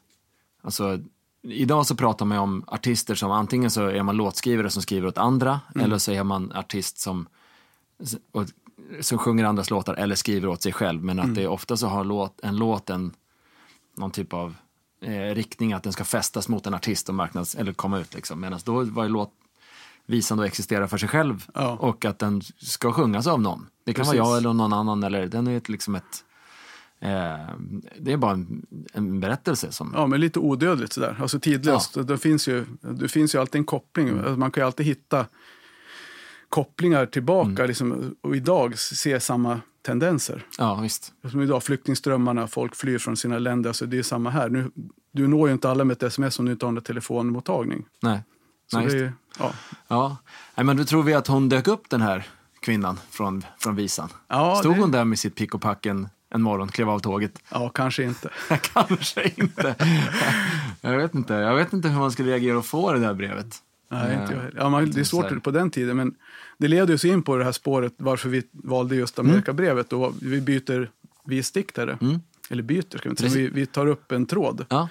Alltså, 0.63 0.99
idag 1.43 1.87
så 1.87 1.97
pratar 1.97 2.27
man 2.27 2.39
om 2.39 2.65
artister 2.67 3.15
som 3.15 3.31
antingen 3.31 3.71
så 3.71 3.87
är 3.87 4.03
man 4.03 4.17
låtskrivare 4.17 4.71
som 4.71 4.83
skriver 4.83 5.09
åt 5.09 5.19
andra, 5.19 5.61
eller 5.81 5.99
så 5.99 6.13
är 6.13 6.25
man 6.25 6.53
artist 6.53 6.99
som, 6.99 7.27
och, 8.33 8.45
som 9.01 9.19
sjunger 9.19 9.45
andras 9.45 9.71
låtar 9.71 9.95
eller 9.95 10.15
skriver 10.15 10.49
åt 10.49 10.63
sig 10.63 10.73
själv. 10.73 11.05
Men 11.05 11.19
att 11.19 11.35
det 11.35 11.47
ofta 11.47 11.77
så 11.77 11.87
har 11.87 12.05
låt, 12.05 12.41
en 12.43 12.57
låt 12.57 12.91
en, 12.91 13.15
någon 13.97 14.11
typ 14.11 14.33
av 14.33 14.55
eh, 15.01 15.35
riktning 15.35 15.73
att 15.73 15.83
den 15.83 15.93
ska 15.93 16.05
fästas 16.05 16.49
mot 16.49 16.67
en 16.67 16.75
artist 16.75 17.09
och 17.09 17.15
marknads 17.15 17.55
eller 17.55 17.73
komma 17.73 17.99
ut. 17.99 18.15
Liksom. 18.15 18.41
Medan 18.41 18.61
då 18.65 18.85
var 18.85 19.03
ju 19.03 19.09
låt, 19.09 19.31
visan 20.07 20.39
då 20.39 20.45
existera 20.45 20.89
för 20.89 20.99
sig 20.99 21.09
själv 21.09 21.45
Ja. 21.55 21.77
och 21.81 22.05
att 22.05 22.19
den 22.19 22.43
ska 22.59 22.93
sjungas 22.93 23.27
av 23.27 23.41
någon. 23.41 23.67
Det 23.85 23.93
kan 23.93 24.05
Precis. 24.05 24.21
vara 24.21 24.29
jag 24.31 24.39
eller 24.39 24.53
någon 24.53 24.73
annan 24.73 25.03
eller 25.03 25.27
den 25.27 25.47
är 25.47 25.57
ett, 25.57 25.69
liksom 25.69 25.95
ett 25.95 26.25
eh, 27.01 27.55
det 27.99 28.13
är 28.13 28.17
bara 28.17 28.33
en, 28.33 28.67
en 28.93 29.21
berättelse 29.21 29.73
som... 29.73 29.93
Ja, 29.97 30.07
men 30.07 30.21
lite 30.21 30.39
odödligt 30.39 30.93
sådär. 30.93 31.17
Alltså 31.21 31.41
tidlöst. 31.41 32.07
Det, 32.09 32.19
finns 32.19 32.49
ju, 32.49 32.65
det 32.81 33.09
finns 33.09 33.35
ju 33.35 33.39
alltid 33.39 33.59
en 33.59 33.65
koppling. 33.65 34.09
Mm. 34.09 34.19
Alltså, 34.19 34.37
Man 34.37 34.51
kan 34.51 34.61
ju 34.63 34.67
alltid 34.67 34.87
hitta 34.87 35.27
kopplingar 36.49 37.07
tillbaka 37.07 37.49
Mm. 37.51 37.67
liksom, 37.67 38.17
och 38.21 38.37
idag 38.37 38.79
se 38.79 39.21
samma 39.21 39.61
tendenser. 39.83 40.47
Ja, 40.59 40.75
visst. 40.75 41.13
Som 41.31 41.41
idag, 41.43 41.63
flyktingströmmarna, 41.63 42.47
folk 42.47 42.75
flyr 42.77 42.99
från 42.99 43.17
sina 43.17 43.39
länder. 43.39 43.71
Alltså, 43.71 43.87
det 43.87 43.99
är 43.99 44.03
samma 44.03 44.31
här. 44.31 44.49
Nu, 44.49 44.71
du 45.13 45.29
når 45.29 45.49
ju 45.49 45.53
inte 45.53 45.71
alla 45.71 45.85
med 45.85 45.95
ett 45.95 46.03
sms 46.03 46.39
om 46.39 46.45
du 46.47 46.53
inte 46.53 46.67
har 46.67 46.73
en 46.73 46.83
telefonmottagning. 46.83 47.85
Nej. 48.03 48.21
Så 48.75 48.81
Nej, 48.81 48.99
det 48.99 49.13
ja. 49.39 49.53
Ja, 49.89 50.17
Nej, 50.55 50.65
men 50.67 50.77
då 50.77 50.85
tror 50.85 51.03
vi 51.03 51.15
att 51.15 51.27
hon 51.27 51.49
dök 51.49 51.69
upp 51.69 51.91
den 51.91 52.03
här 52.03 52.29
kvinnan 52.61 53.01
från, 53.11 53.45
från 53.59 53.77
visan. 53.77 54.09
Ja, 54.29 54.57
Stod 54.57 54.75
det- 54.75 54.81
hon 54.81 54.91
där 54.91 55.05
med 55.05 55.19
sitt 55.19 55.35
pick 55.35 55.55
och 55.55 55.61
pack 55.63 55.87
en, 55.87 56.09
en 56.31 56.43
morgon, 56.43 56.69
klev 56.69 56.91
av 56.91 56.99
tåget? 56.99 57.39
ja, 57.51 57.69
kanske 57.69 58.03
inte. 58.03 58.29
Kanske 58.73 59.31
inte. 59.37 59.75
jag, 60.81 60.97
vet 60.99 61.15
inte. 61.15 61.35
jag 61.35 61.55
vet 61.55 61.73
inte 61.73 61.89
hur 61.89 61.99
man 61.99 62.13
skulle 62.13 62.31
reagera 62.31 62.59
och 62.59 62.67
få 62.67 62.93
det 62.93 62.99
där 62.99 63.15
brevet. 63.15 63.57
Nej, 63.89 64.15
Eh, 64.15 64.21
inte 64.23 64.35
jag 64.35 64.41
heller. 64.43 64.59
ja, 64.61 64.69
man, 64.69 64.91
det 64.91 65.01
är 65.01 65.05
svårt 65.05 65.43
på 65.43 65.51
den 65.51 65.71
tiden, 65.71 65.97
men 65.97 66.15
det 66.59 66.69
leder 66.69 66.95
oss 66.95 67.05
in 67.05 67.23
på 67.23 67.37
det 67.37 67.45
här 67.45 67.53
spåret 67.53 67.93
varför 67.97 68.29
vi 68.29 68.43
valde 68.53 68.97
just 68.97 69.19
Amerikabrevet. 69.19 69.93
Och 69.93 70.15
vi 70.23 70.41
byter 70.41 70.91
visdiktare. 71.25 71.99
Mm. 72.01 72.21
Eller 72.51 72.63
byter, 72.63 72.99
ska 72.99 73.09
vi 73.09 73.11
inte. 73.11 73.27
Vi, 73.29 73.49
vi 73.49 73.67
tar 73.67 73.87
upp 73.87 74.13
en 74.13 74.27
tråd. 74.27 74.67
Ja, 74.69 74.89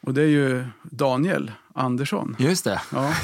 Och 0.00 0.14
det 0.14 0.22
är 0.22 0.26
ju 0.28 0.66
Daniel 0.82 1.52
Andersson. 1.76 2.36
just 2.38 2.64
det. 2.64 2.80
Ja, 2.92 3.14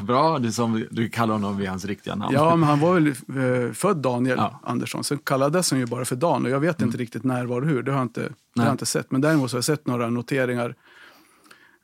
Bra, 0.06 0.38
du, 0.38 0.52
som, 0.52 0.86
du 0.90 1.08
kallar 1.08 1.32
honom 1.34 1.56
vid 1.56 1.68
hans 1.68 1.84
riktiga 1.84 2.14
namn. 2.14 2.34
ja 2.34 2.56
men 2.56 2.68
han 2.68 2.80
var 2.80 2.94
väl 2.94 3.06
eh, 3.06 3.72
född 3.72 3.96
Daniel 3.96 4.38
Ja. 4.38 4.60
Andersson. 4.62 5.04
Sen 5.04 5.18
kallades 5.18 5.70
han 5.70 5.80
ju 5.80 5.86
bara 5.86 6.04
för 6.04 6.16
Dan. 6.16 6.44
Och 6.44 6.50
jag 6.50 6.60
vet 6.60 6.82
inte 6.82 6.98
riktigt 6.98 7.24
när, 7.24 7.44
var 7.46 7.62
och 7.62 7.68
hur. 7.68 7.82
Det 7.82 7.90
har 7.90 7.98
jag 7.98 8.04
inte, 8.04 8.28
det 8.54 8.62
har 8.62 8.72
inte 8.72 8.86
sett. 8.86 9.10
Men 9.10 9.20
däremot 9.20 9.50
så 9.50 9.54
har 9.54 9.58
jag 9.58 9.64
sett 9.64 9.86
några 9.86 10.10
noteringar 10.10 10.74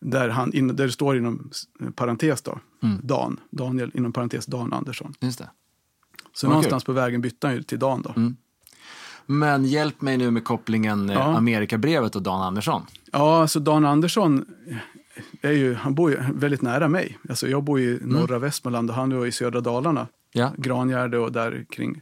där, 0.00 0.28
han, 0.28 0.52
in, 0.52 0.68
där 0.76 0.86
det 0.86 0.92
står 0.92 1.16
inom 1.16 1.48
s- 1.52 1.62
parentes 1.94 2.42
då, 2.42 2.58
Dan. 3.02 3.40
Daniel 3.50 3.90
inom 3.94 4.12
parentes 4.12 4.46
Dan 4.46 4.72
Andersson. 4.72 5.14
Just 5.20 5.38
det. 5.38 5.50
Så 6.32 6.46
Vad 6.46 6.50
någonstans 6.54 6.84
på 6.84 6.92
vägen 6.92 7.20
bytte 7.20 7.46
han 7.46 7.56
ju 7.56 7.62
till 7.62 7.78
Dan 7.78 8.02
då. 8.02 8.14
Men 9.26 9.64
hjälp 9.64 10.00
mig 10.00 10.16
nu 10.16 10.30
med 10.30 10.44
kopplingen 10.44 11.10
eh, 11.10 11.14
Ja. 11.16 11.36
Amerikabrevet 11.36 12.16
och 12.16 12.22
Dan 12.22 12.42
Andersson. 12.42 12.82
Ja, 13.12 13.40
alltså 13.42 13.60
Dan 13.60 13.84
Andersson 13.84 14.44
är 15.40 15.52
ju, 15.52 15.74
han 15.74 15.94
bor 15.94 16.10
ju 16.10 16.18
väldigt 16.34 16.62
nära 16.62 16.88
mig. 16.88 17.18
Alltså 17.28 17.48
jag 17.48 17.62
bor 17.62 17.80
i 17.80 17.98
norra 18.02 18.38
Västmanland 18.38 18.90
och 18.90 18.96
han 18.96 19.12
är 19.12 19.26
i 19.26 19.32
södra 19.32 19.60
Dalarna. 19.60 20.06
Ja. 20.32 20.52
Grangärde 20.56 21.18
och 21.18 21.32
där 21.32 21.66
kring 21.70 22.00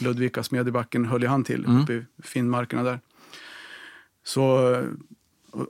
Ludvika, 0.00 0.42
Smedjebacken 0.42 1.04
höll 1.04 1.22
ju 1.22 1.28
han 1.28 1.44
till, 1.44 1.66
uppe 1.82 1.92
i 1.92 2.04
Finnmarkerna 2.22 2.82
där. 2.82 3.00
Så, 4.24 4.76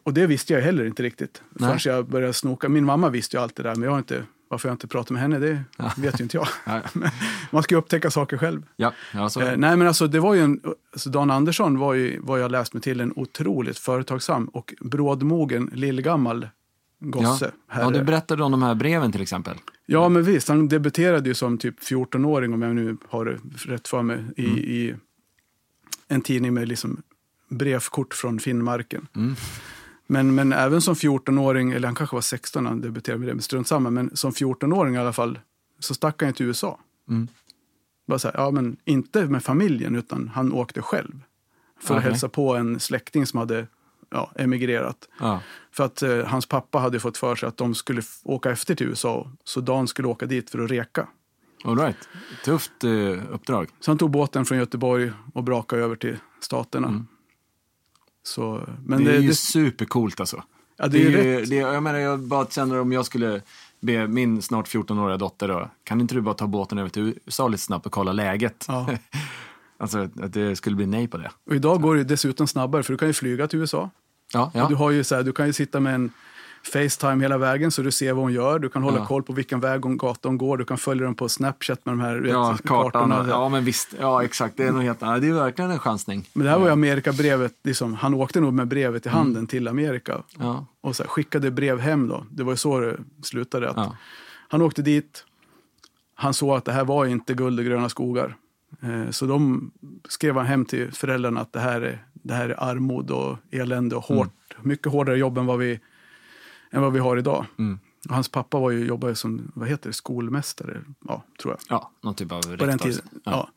och 0.05 0.15
det 0.15 0.27
visste 0.27 0.53
jag 0.53 0.63
heller 0.63 0.85
inte 0.85 1.03
riktigt 1.03 1.43
förrän 1.59 1.79
jag 1.85 2.09
började 2.09 2.33
snoka. 2.33 2.69
Min 2.69 2.85
mamma 2.85 3.09
visste 3.09 3.37
ju 3.37 3.43
allt 3.43 3.57
det 3.57 3.63
där, 3.63 3.75
men 3.75 3.83
jag 3.83 3.91
har 3.91 3.99
inte, 3.99 4.25
varför 4.49 4.69
jag 4.69 4.75
inte 4.75 4.87
pratat 4.87 5.11
med 5.11 5.23
henne, 5.23 5.39
det 5.39 5.63
vet 5.97 6.21
ju 6.21 6.23
inte 6.23 6.37
jag. 6.37 6.49
Ja, 6.65 6.81
Man 7.51 7.63
ska 7.63 7.75
ju 7.75 7.79
upptäcka 7.79 8.11
saker 8.11 8.37
själv. 8.39 8.63
ja, 8.77 8.93
ja 9.15 9.29
så. 9.29 9.41
Eh, 9.41 9.57
nej 9.57 9.77
men 9.77 9.87
alltså 9.89 10.07
det 10.07 10.21
var 10.21 10.35
ju 10.35 10.41
en, 10.41 10.61
alltså 10.93 11.11
Dan 11.11 11.31
Andersson 11.31 11.79
var 11.79 11.95
ju 11.95 12.21
vad 12.21 12.41
jag 12.41 12.51
läst 12.51 12.75
mig 12.75 12.83
till 12.83 13.01
en 13.01 13.13
otroligt 13.17 13.79
företagsam 13.79 14.45
och 14.45 14.75
brådmogen 14.81 15.71
lillgammal 15.75 16.43
ja. 16.43 16.49
Gosse. 17.01 17.45
ja, 17.69 17.75
herre. 17.75 17.99
du 17.99 18.05
berättade 18.05 18.43
om 18.43 18.51
de 18.53 18.63
här 18.63 18.75
breven 18.75 19.13
till 19.13 19.23
exempel. 19.23 19.57
Ja, 19.87 20.09
men 20.09 20.23
visst. 20.23 20.49
Han 20.49 20.69
debuterade 20.69 21.29
ju 21.29 21.35
som 21.35 21.59
typ 21.59 21.81
14-åring, 21.81 22.55
om 22.55 22.63
jag 22.63 22.75
nu 22.75 22.97
har 23.09 23.39
rätt 23.67 23.89
för 23.89 24.03
mig, 24.03 24.25
i, 24.37 24.45
Mm. 24.47 24.59
i 24.59 24.95
en 26.09 26.21
tidning 26.21 26.55
med 26.55 26.69
liksom 26.69 27.03
brevkort 27.49 28.15
från 28.15 28.39
Finnmarken. 28.39 29.09
Mm. 29.17 29.35
Men, 30.07 30.35
men 30.35 30.53
även 30.53 30.81
som 30.81 30.95
14-åring, 30.95 31.73
eller 31.73 31.89
han 31.89 31.95
kanske 31.95 32.17
var 32.17 32.21
16 32.21 32.63
när 32.65 32.71
han 32.71 32.81
debuterade 32.81 33.19
med 33.19 33.29
det, 33.29 33.35
men 33.35 33.43
strunt 33.43 33.69
samma. 33.69 33.91
Men 33.91 34.17
som 34.17 34.33
14-åring 34.33 34.95
i 34.95 34.99
alla 34.99 35.13
fall, 35.13 35.39
så 35.79 35.95
stack 35.95 36.23
han 36.23 36.33
till 36.33 36.47
USA. 36.47 36.79
Mm. 37.09 37.29
Bara 38.07 38.19
så 38.19 38.29
här, 38.29 38.35
ja, 38.39 38.51
men 38.51 38.77
inte 38.85 39.27
med 39.27 39.45
familjen, 39.45 39.97
utan 39.97 40.29
han 40.35 40.53
åkte 40.53 40.83
själv. 40.83 41.21
För 41.81 41.95
att 41.95 41.99
Okej. 42.01 42.11
hälsa 42.11 42.29
på 42.29 42.57
en 42.57 42.81
släkting 42.81 43.27
som 43.27 43.39
hade 43.39 43.67
ja, 44.11 44.33
emigrerat. 44.37 44.97
Ja. 45.21 45.41
För 45.73 45.85
att 45.85 46.03
eh, 46.03 46.25
hans 46.25 46.47
pappa 46.47 46.79
hade 46.79 47.01
fått 47.01 47.17
för 47.17 47.35
sig 47.37 47.49
att 47.49 47.57
de 47.57 47.75
skulle 47.75 48.03
åka 48.25 48.51
efter 48.51 48.75
till 48.75 48.87
USA. 48.87 49.31
Så 49.45 49.61
Dan 49.61 49.89
skulle 49.89 50.09
åka 50.09 50.27
dit 50.27 50.51
för 50.51 50.59
att 50.65 50.71
reka. 50.71 51.07
All 51.65 51.79
right. 51.79 51.97
Tufft 52.45 52.85
eh, 52.85 52.91
uppdrag. 53.35 53.69
Så 53.81 53.91
han 53.91 53.99
tog 53.99 54.11
båten 54.11 54.45
från 54.45 54.59
Göteborg 54.59 55.13
och 55.35 55.45
brakade 55.45 55.83
över 55.83 55.97
till 55.97 56.17
Staterna. 56.41 57.05
Så, 58.23 58.63
men 58.87 59.05
det 59.05 59.11
är 59.11 59.15
det, 59.15 59.21
ju 59.23 59.29
det, 59.29 59.35
supercoolt 59.35 60.21
alltså. 60.21 60.43
ja, 60.77 60.87
det 60.89 60.99
är 60.99 61.11
ju- 61.11 61.17
rätt. 61.41 61.51
det, 61.51 61.57
jag 61.57 61.83
menar, 61.83 61.99
jag 61.99 62.21
bara 62.21 62.47
känner 62.47 62.81
om 62.81 62.93
jag 62.93 63.07
skulle 63.07 63.43
be 63.81 64.07
min 64.07 64.43
snart 64.43 64.69
14-åriga 64.69 65.17
dotter 65.17 65.49
då, 65.49 65.71
kan 65.85 66.01
inte 66.01 66.15
du 66.15 66.21
bara 66.21 66.35
ta 66.35 66.47
båten 66.47 66.79
över 66.79 66.89
till 66.91 67.19
USA 67.25 67.49
lite 67.49 67.63
snabbt 67.63 67.87
och 67.87 67.93
kolla 67.93 68.13
läget? 68.13 68.65
Ja. 68.69 68.89
alltså 69.79 69.99
att 69.99 70.33
det 70.33 70.57
skulle 70.57 70.77
bli 70.77 70.87
nej 70.87 71.09
på 71.09 71.17
det. 71.19 71.31
Och 71.47 71.55
idag 71.55 71.83
går 71.83 71.97
det 71.97 72.05
dessutom 72.05 72.47
snabbare 72.47 72.83
för 72.83 72.93
du 72.93 72.99
kan 72.99 73.09
ju 73.09 73.15
flyga 73.15 73.47
till 73.49 73.59
USA. 73.59 73.91
Ja, 74.33 74.45
Och 74.55 74.69
du, 74.69 74.75
ja. 74.75 74.79
har 74.79 74.91
ju 74.91 75.05
så 75.05 75.15
här, 75.15 75.23
du 75.23 75.33
kan 75.33 75.47
ju 75.47 75.53
sitta 75.53 75.81
med 75.81 75.95
en 75.95 76.11
Facetime 76.73 77.25
hela 77.25 77.39
vägen 77.39 77.71
så 77.71 77.83
du 77.83 77.91
ser 77.91 78.13
vad 78.13 78.25
hon 78.25 78.33
gör. 78.33 78.59
Du 78.59 78.69
kan 78.69 78.83
hålla 78.83 78.99
Ja. 78.99 79.07
koll 79.07 79.23
på 79.23 79.33
vilken 79.33 79.61
väg 79.61 79.83
hon 79.83 79.97
gata 79.97 80.29
hon 80.29 80.39
går. 80.39 80.57
Du 80.59 80.65
kan 80.65 80.79
följa 80.79 81.05
dem 81.05 81.15
på 81.15 81.29
Snapchat 81.29 81.87
med 81.87 81.93
de 81.93 82.01
här 82.01 82.17
vet, 82.17 82.33
ja 82.33 82.57
kartan. 82.65 82.91
kartorna. 82.93 83.27
Ja, 83.29 83.49
men 83.49 83.65
visst. 83.65 83.95
Ja, 84.01 84.25
exakt. 84.25 84.57
Det 84.57 84.65
är 84.67 84.73
nog 84.73 84.83
helt 84.83 84.99
ja, 85.01 85.19
Det 85.19 85.29
är 85.29 85.33
verkligen 85.33 85.71
en 85.71 85.79
chansning. 85.79 86.29
Men 86.33 86.45
det 86.45 86.51
här 86.51 86.59
var 86.59 86.67
ju 86.67 86.73
Amerikabrevet, 86.73 87.53
liksom, 87.65 87.95
han 87.95 88.15
åkte 88.15 88.41
nog 88.41 88.53
med 88.53 88.69
brevet 88.69 89.07
i 89.07 89.09
handen 89.09 89.37
Mm. 89.37 89.47
till 89.47 89.69
Amerika. 89.69 90.23
Ja. 90.39 90.67
Och 90.81 90.97
så 90.97 91.03
här, 91.03 91.09
skickade 91.11 91.51
brev 91.51 91.79
hem 91.81 92.09
då. 92.09 92.27
Det 92.31 92.43
var 92.45 92.53
ju 92.53 92.57
så 92.57 92.81
det 92.81 92.97
slutade. 93.23 93.71
Att 93.71 93.77
Ja. 93.77 93.97
Han 94.49 94.63
åkte 94.63 94.83
dit. 94.83 95.25
Han 96.15 96.35
såg 96.35 96.57
att 96.57 96.65
det 96.65 96.73
här 96.73 96.85
var 96.85 97.07
inte 97.07 97.35
guld 97.35 97.59
och 97.59 97.65
gröna 97.65 97.89
skogar. 97.89 98.37
Eh, 98.81 99.11
Så 99.11 99.27
de 99.27 99.71
skrev 100.09 100.37
han 100.37 100.47
hem 100.47 100.65
till 100.65 100.93
föräldrarna 100.93 101.41
att 101.41 101.53
det 101.53 101.61
här 101.61 101.81
är, 101.81 102.05
det 102.13 102.35
här 102.35 102.49
är 102.49 102.63
armod 102.63 103.11
och 103.11 103.37
elände 103.51 103.97
och 103.97 104.11
Mm. 104.11 104.19
hårt. 104.19 104.57
Mycket 104.63 104.93
hårdare 104.93 105.19
jobb 105.19 105.39
än 105.39 105.47
vad 105.47 105.59
vi, 105.59 105.81
än 106.71 106.83
vad 106.83 106.93
vi 106.93 106.99
har 106.99 107.17
idag. 107.17 107.47
Mm. 107.59 107.79
Och 108.09 108.15
Hans 108.15 108.29
pappa 108.29 108.59
var 108.59 108.71
ju, 108.71 108.87
jobbade 108.87 109.15
som 109.15 109.51
vad 109.55 109.69
heter 109.69 109.89
det, 109.91 109.93
skolmästare, 109.95 110.83
ja, 111.09 111.25
tror 111.43 111.53
jag. 111.55 111.61
ja, 111.79 111.91
någon 112.03 112.15
typ 112.15 112.33
av 112.33 112.43
På 112.43 112.49
den 112.57 112.79
rektor. 112.79 112.89
tiden. 112.91 113.05
Ja. 113.25 113.49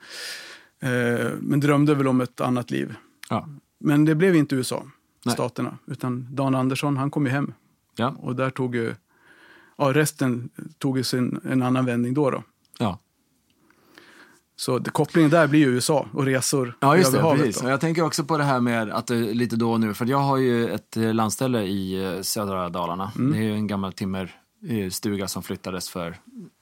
Eh, 0.80 1.32
Men 1.42 1.60
drömde 1.60 1.96
väl 1.96 2.08
om 2.08 2.22
ett 2.22 2.42
annat 2.42 2.72
liv. 2.72 2.96
Ja. 3.30 3.48
Men 3.80 4.06
det 4.06 4.16
blev 4.16 4.36
inte 4.36 4.56
USA, 4.56 4.84
Nej. 5.26 5.34
staterna. 5.34 5.78
Utan 5.88 6.28
Dan 6.36 6.56
Andersson, 6.56 6.98
han 6.98 7.12
kom 7.12 7.26
ju 7.26 7.32
hem. 7.32 7.54
Ja. 7.96 8.16
Och 8.20 8.36
där 8.36 8.50
tog 8.50 8.76
ju, 8.76 8.96
ja 9.78 9.94
resten 9.94 10.50
tog 10.78 10.98
ju 10.98 11.04
sin, 11.04 11.40
en 11.44 11.62
annan 11.62 11.86
vändning 11.86 12.14
då. 12.14 12.30
då. 12.32 12.44
Ja. 12.80 13.00
Så 14.60 14.84
kopplingen 14.84 15.32
där 15.32 15.48
blir 15.48 15.60
ju 15.60 15.66
USA 15.66 16.08
och 16.14 16.26
resor 16.26 16.78
Ja, 16.80 16.98
just 16.98 17.12
det. 17.12 17.22
Precis. 17.22 17.64
Och 17.64 17.70
Jag 17.70 17.82
tänker 17.82 18.02
också 18.02 18.24
på 18.24 18.38
det 18.38 18.44
här 18.44 18.60
med 18.60 18.90
att 18.90 19.10
lite 19.10 19.56
då 19.56 19.72
och 19.72 19.80
nu, 19.80 19.94
för 19.94 20.06
jag 20.06 20.18
har 20.18 20.38
ju 20.38 20.70
ett 20.70 20.98
eh, 20.98 21.14
landställe 21.14 21.64
i 21.64 22.04
eh, 22.06 22.22
södra 22.22 22.70
Dalarna. 22.70 23.12
Mm. 23.16 23.32
Det 23.32 23.38
är 23.38 23.42
ju 23.42 23.54
en 23.54 23.68
gammal 23.68 23.94
timmerstuga 23.94 25.28
som 25.28 25.44
flyttades 25.44 25.90
för 25.90 26.18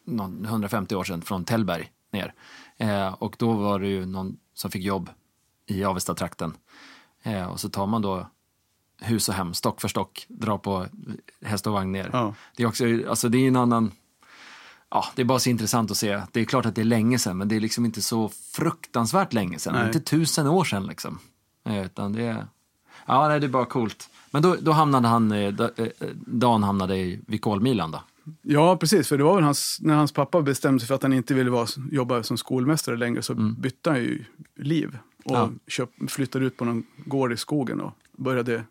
någon 0.05 0.45
150 0.45 0.95
år 0.95 1.03
sedan 1.03 1.21
från 1.21 1.43
Tällberg 1.43 1.91
ner. 2.11 2.33
Eh, 2.77 3.13
och 3.13 3.35
då 3.39 3.53
var 3.53 3.79
det 3.79 3.87
ju 3.87 4.05
någon 4.05 4.37
som 4.53 4.71
fick 4.71 4.83
jobb 4.83 5.09
i 5.65 5.83
Avesta-trakten. 5.83 6.53
Eh, 7.23 7.45
och 7.45 7.59
så 7.59 7.69
tar 7.69 7.87
man 7.87 8.01
då 8.01 8.27
hus 9.01 9.29
och 9.29 9.35
hem, 9.35 9.53
stock 9.53 9.81
för 9.81 9.87
stock, 9.87 10.25
drar 10.29 10.57
på 10.57 10.85
häst 11.41 11.67
och 11.67 11.73
vagn 11.73 11.91
ner. 11.91 12.09
Ja. 12.13 12.33
Det 12.55 12.63
är 12.63 12.67
också, 12.67 12.85
alltså 13.09 13.29
det 13.29 13.37
är 13.37 13.47
en 13.47 13.55
annan, 13.55 13.91
ja, 14.91 15.05
det 15.15 15.21
är 15.21 15.25
bara 15.25 15.39
så 15.39 15.49
intressant 15.49 15.91
att 15.91 15.97
se. 15.97 16.21
Det 16.31 16.39
är 16.41 16.45
klart 16.45 16.65
att 16.65 16.75
det 16.75 16.81
är 16.81 16.85
länge 16.85 17.19
sedan, 17.19 17.37
men 17.37 17.47
det 17.47 17.55
är 17.55 17.59
liksom 17.59 17.85
inte 17.85 18.01
så 18.01 18.29
fruktansvärt 18.51 19.33
länge 19.33 19.59
sedan. 19.59 19.73
Nej. 19.73 19.87
inte 19.87 19.99
tusen 19.99 20.47
år 20.47 20.63
sedan 20.63 20.85
liksom. 20.87 21.19
Eh, 21.65 21.85
Utan 21.85 22.13
det 22.13 22.23
är, 22.23 22.47
ja, 23.05 23.27
nej, 23.27 23.39
det 23.39 23.45
är 23.45 23.49
bara 23.49 23.65
coolt. 23.65 24.09
Men 24.31 24.41
då, 24.41 24.55
då 24.61 24.71
hamnade 24.71 25.07
han, 25.07 25.31
eh, 25.31 25.51
da- 25.53 25.71
eh, 25.77 25.87
Dan 26.25 26.63
hamnade 26.63 26.97
i, 26.97 27.19
vid 27.27 27.41
Kolmilan 27.41 27.91
då. 27.91 28.03
Ja, 28.41 28.77
precis. 28.77 29.07
För 29.07 29.17
det 29.17 29.23
var 29.23 29.35
väl 29.35 29.43
hans, 29.43 29.77
när 29.81 29.95
hans 29.95 30.11
pappa 30.11 30.41
bestämde 30.41 30.79
sig 30.79 30.87
för 30.87 30.95
att 30.95 31.03
han 31.03 31.13
inte 31.13 31.33
ville 31.33 31.49
vara, 31.49 31.67
jobba 31.91 32.23
som 32.23 32.37
skolmästare 32.37 32.97
längre 32.97 33.21
så 33.21 33.33
bytte 33.35 33.89
han 33.89 33.99
ju 33.99 34.23
liv. 34.55 34.97
Och 35.25 35.35
Ja. 35.35 35.49
köp, 35.67 35.89
flyttade 36.07 36.45
ut 36.45 36.57
på 36.57 36.65
någon 36.65 36.83
gård 37.05 37.33
i 37.33 37.37
skogen 37.37 37.81
och 37.81 37.91
började 38.17 38.63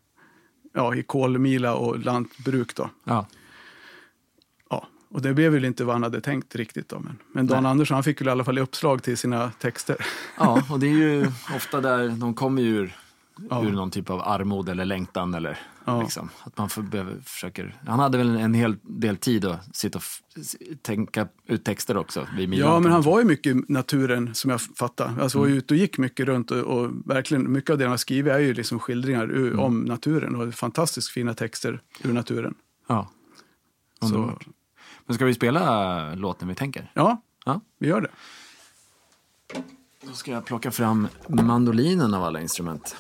ja, 0.75 0.95
i 0.95 1.03
kolmila 1.03 1.75
och 1.75 1.99
lantbruk. 1.99 2.75
Då. 2.77 2.91
Ja, 3.05 3.27
och 5.09 5.23
det 5.23 5.35
blev 5.35 5.53
väl 5.53 5.65
inte 5.65 5.85
vad 5.85 5.95
han 5.95 6.03
hade 6.03 6.21
tänkt 6.21 6.55
riktigt. 6.57 6.89
Då, 6.89 6.99
men, 6.99 7.19
men 7.33 7.47
Dan 7.47 7.63
Nej. 7.63 7.71
Andersson 7.71 7.95
han 7.95 8.05
fick 8.05 8.21
väl 8.21 8.29
i 8.29 8.31
alla 8.31 8.45
fall 8.45 8.59
uppslag 8.59 9.03
till 9.03 9.17
sina 9.17 9.51
texter. 9.51 9.97
ja 10.39 10.63
och 10.71 10.81
det 10.81 10.87
är 10.87 10.91
ju 10.91 11.27
ofta 11.57 11.81
där 11.81 12.09
de 12.09 12.35
kommer 12.35 12.63
ju 12.63 12.69
ur 12.77 12.97
ur 13.51 13.73
någon 13.73 13.91
typ 13.91 14.11
av 14.11 14.21
armod 14.21 14.69
eller 14.69 14.85
längtan. 14.85 15.35
Eller, 15.35 15.59
Ja. 15.85 16.03
liksom, 16.03 16.29
att 16.45 16.59
man 16.59 16.69
för, 16.69 16.83
behöver, 16.83 17.15
försöker, 17.25 17.75
han 17.87 17.99
hade 17.99 18.19
väl 18.19 18.37
en 18.37 18.55
hel 18.55 18.77
del 18.83 19.17
tid 19.17 19.45
att 19.45 19.77
sitta 19.77 19.99
och 19.99 20.05
tänka 20.83 21.29
ut 21.47 21.65
texter 21.65 21.97
också. 21.97 22.27
Vid 22.37 22.55
Ja, 22.55 22.81
men 22.81 22.93
han 22.93 23.03
var 23.03 23.19
ju 23.19 23.25
mycket 23.25 23.57
i 23.57 23.63
naturen 23.69 24.35
som 24.35 24.51
jag 24.51 24.61
fattar. 24.61 25.15
Alltså 25.21 25.39
var 25.39 25.47
Mm. 25.47 25.59
ute 25.59 25.75
och 25.75 25.79
gick 25.79 25.99
mycket 25.99 26.27
runt 26.27 26.51
och, 26.51 26.59
och 26.59 26.91
verkligen 27.05 27.53
mycket 27.53 27.71
av 27.71 27.79
det 27.79 27.85
han 27.85 27.91
har 27.91 27.97
skrivit 27.97 28.33
är 28.33 28.39
ju 28.39 28.55
liksom 28.55 28.79
skildringar 28.79 29.31
ur, 29.31 29.47
Mm. 29.49 29.61
om 29.61 29.81
naturen 29.81 30.35
och 30.37 30.55
fantastiskt 30.55 31.09
fina 31.11 31.35
texter 31.35 31.81
ur 32.05 32.13
naturen. 32.13 32.55
Ja. 32.89 33.11
Så, 34.01 34.07
Underbart. 34.07 34.47
Men 35.07 35.15
ska 35.15 35.25
vi 35.25 35.35
spela 35.35 36.15
låten 36.15 36.49
vi 36.49 36.55
tänker? 36.55 36.91
ja, 36.95 37.23
Ja. 37.45 37.61
vi 37.79 37.89
gör 37.89 38.01
det. 38.01 38.11
Då 40.07 40.13
ska 40.13 40.31
jag 40.31 40.45
plocka 40.45 40.71
fram 40.71 41.09
mandolinen 41.29 42.15
av 42.15 42.25
alla 42.25 42.41
instrument. 42.41 42.97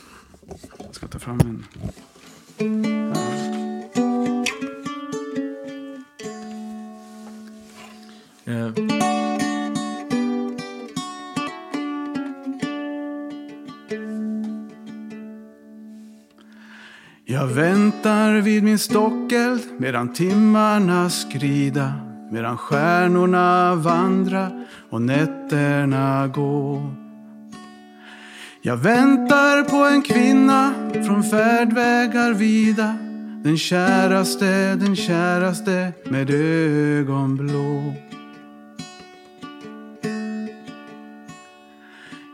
Jag 0.79 0.95
ska 0.95 1.07
ta 1.07 1.19
fram 1.19 1.41
en... 1.41 1.65
Eh, 8.45 8.73
Jag 17.47 17.55
väntar 17.55 18.41
vid 18.41 18.63
min 18.63 18.79
stockeld 18.79 19.63
medan 19.79 20.13
timmarna 20.13 21.11
skrida 21.11 21.93
medan 22.31 22.57
stjärnorna 22.57 23.75
vandra 23.75 24.51
och 24.91 25.03
nätterna 25.03 26.27
gå. 26.27 26.91
Jag 28.63 28.77
väntar 28.77 29.65
på 29.65 29.77
en 29.77 30.03
kvinna 30.03 30.73
från 31.07 31.23
färdvägar 31.23 32.33
vida 32.33 32.97
den 33.45 33.59
käraste, 33.59 34.75
den 34.75 34.97
käraste 34.97 35.93
med 36.05 36.31
ögon 36.31 37.37
blå. 37.37 37.95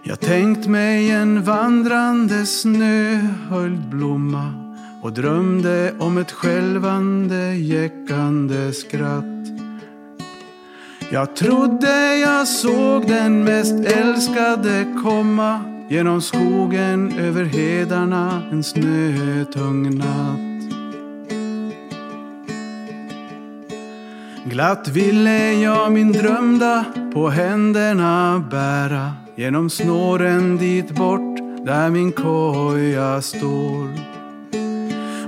Jag 0.03 0.21
tänkt 0.21 0.67
mig 0.67 1.11
en 1.11 1.43
vandrande 1.43 2.47
snöhöljd 2.47 3.89
blomma 3.89 4.62
och 5.03 5.13
drömde 5.13 5.95
om 5.99 6.19
ett 6.19 6.33
skälvande, 6.33 7.55
jäckande 7.55 8.73
skratt. 8.73 9.25
Jag 11.11 11.37
trodde 11.37 12.17
jag 12.17 12.49
såg 12.49 13.07
den 13.07 13.45
mest 13.45 13.87
älskade 13.87 14.87
komma 15.03 15.61
genom 15.89 16.23
skogen 16.23 17.19
över 17.19 17.45
hedarna 17.45 18.43
en 18.53 18.63
snötung 18.63 19.99
natt. 19.99 20.39
Glatt 24.45 24.89
ville 24.89 25.53
jag 25.53 25.93
min 25.93 26.13
drömda 26.13 26.85
på 27.15 27.29
händerna 27.29 28.45
bära 28.51 29.13
genom 29.37 29.71
snåren 29.71 30.57
dit 30.57 30.91
bort 30.91 31.37
där 31.67 31.91
min 31.91 32.13
koja 32.13 33.23
står 33.23 34.12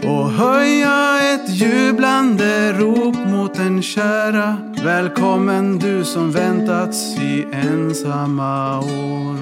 och 0.06 0.30
höja 0.30 1.18
ett 1.34 1.48
jublande 1.48 2.72
rop 2.72 3.16
mot 3.26 3.54
den 3.54 3.82
kära. 3.82 4.56
Välkommen 4.84 5.78
du 5.78 6.04
som 6.04 6.32
väntats 6.32 7.16
i 7.16 7.46
ensamma 7.52 8.78
år. 8.78 9.36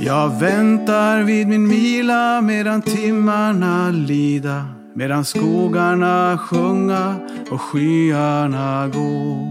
Jag 0.00 0.40
väntar 0.40 1.22
vid 1.22 1.48
min 1.48 1.68
mila 1.68 2.40
medan 2.40 2.82
timmarna 2.82 3.90
lida 3.90 4.64
medan 4.94 5.24
skogarna 5.24 6.38
sjunga 6.38 7.14
och 7.50 7.60
skyarna 7.60 8.88
gå. 8.88 9.46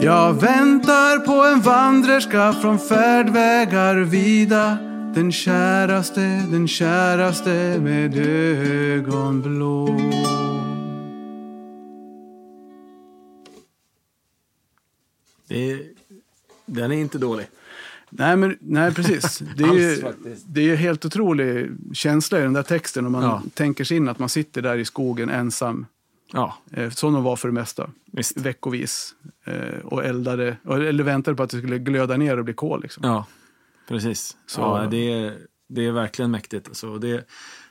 Jag 0.00 0.32
väntar 0.32 1.18
på 1.18 1.44
en 1.54 1.60
vandrerska 1.60 2.52
från 2.52 2.78
färdvägar 2.78 3.96
vida 3.96 4.78
den 5.14 5.32
käraste, 5.32 6.20
den 6.50 6.68
käraste 6.68 7.80
med 7.80 8.16
ögon 8.16 9.42
blå 9.42 9.96
det 15.48 15.82
den 16.66 16.92
är 16.92 16.96
inte 16.96 17.18
dålig. 17.18 17.46
Nej, 18.10 18.36
men, 18.36 18.56
nej 18.60 18.94
precis. 18.94 19.38
Det 19.56 19.64
är, 19.64 19.72
ju, 19.74 20.12
det 20.46 20.70
är 20.70 20.76
helt 20.76 21.04
otrolig 21.04 21.70
känsla 21.92 22.38
i 22.38 22.42
den 22.42 22.52
där 22.52 22.62
texten 22.62 23.06
om 23.06 23.12
man 23.12 23.22
Ja. 23.22 23.42
tänker 23.54 23.84
sig 23.84 23.96
in 23.96 24.08
att 24.08 24.18
man 24.18 24.28
sitter 24.28 24.62
där 24.62 24.76
i 24.78 24.84
skogen 24.84 25.30
ensam. 25.30 25.86
Ja, 26.32 26.56
Eh, 26.72 26.90
Som 26.90 27.12
de 27.14 27.22
var 27.24 27.36
för 27.36 27.48
det 27.48 27.54
mesta. 27.54 27.90
visst. 28.12 28.36
Veckovis. 28.36 29.14
Eh, 29.44 29.78
och 29.84 30.04
eldade, 30.04 30.56
eller 30.70 31.04
väntade 31.04 31.36
på 31.36 31.42
att 31.42 31.50
det 31.50 31.58
skulle 31.58 31.78
glöda 31.78 32.16
ner 32.16 32.38
och 32.38 32.44
bli 32.44 32.54
kol. 32.54 32.82
Liksom. 32.82 33.02
Ja, 33.06 33.26
precis. 33.90 34.36
Så- 34.46 34.60
Ja, 34.60 34.86
det, 34.90 35.12
är, 35.12 35.38
det 35.68 35.86
är 35.86 35.92
verkligen 35.92 36.30
mäktigt. 36.30 36.68
Alltså, 36.68 36.98
det, 36.98 37.24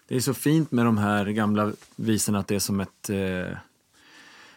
det 0.07 0.15
är 0.15 0.19
så 0.19 0.33
fint 0.33 0.71
med 0.71 0.85
de 0.85 0.97
här 0.97 1.25
gamla 1.25 1.71
visorna 1.95 2.39
att 2.39 2.47
det 2.47 2.55
är 2.55 2.59
som 2.59 2.79
ett... 2.79 3.09
Eh, 3.09 3.57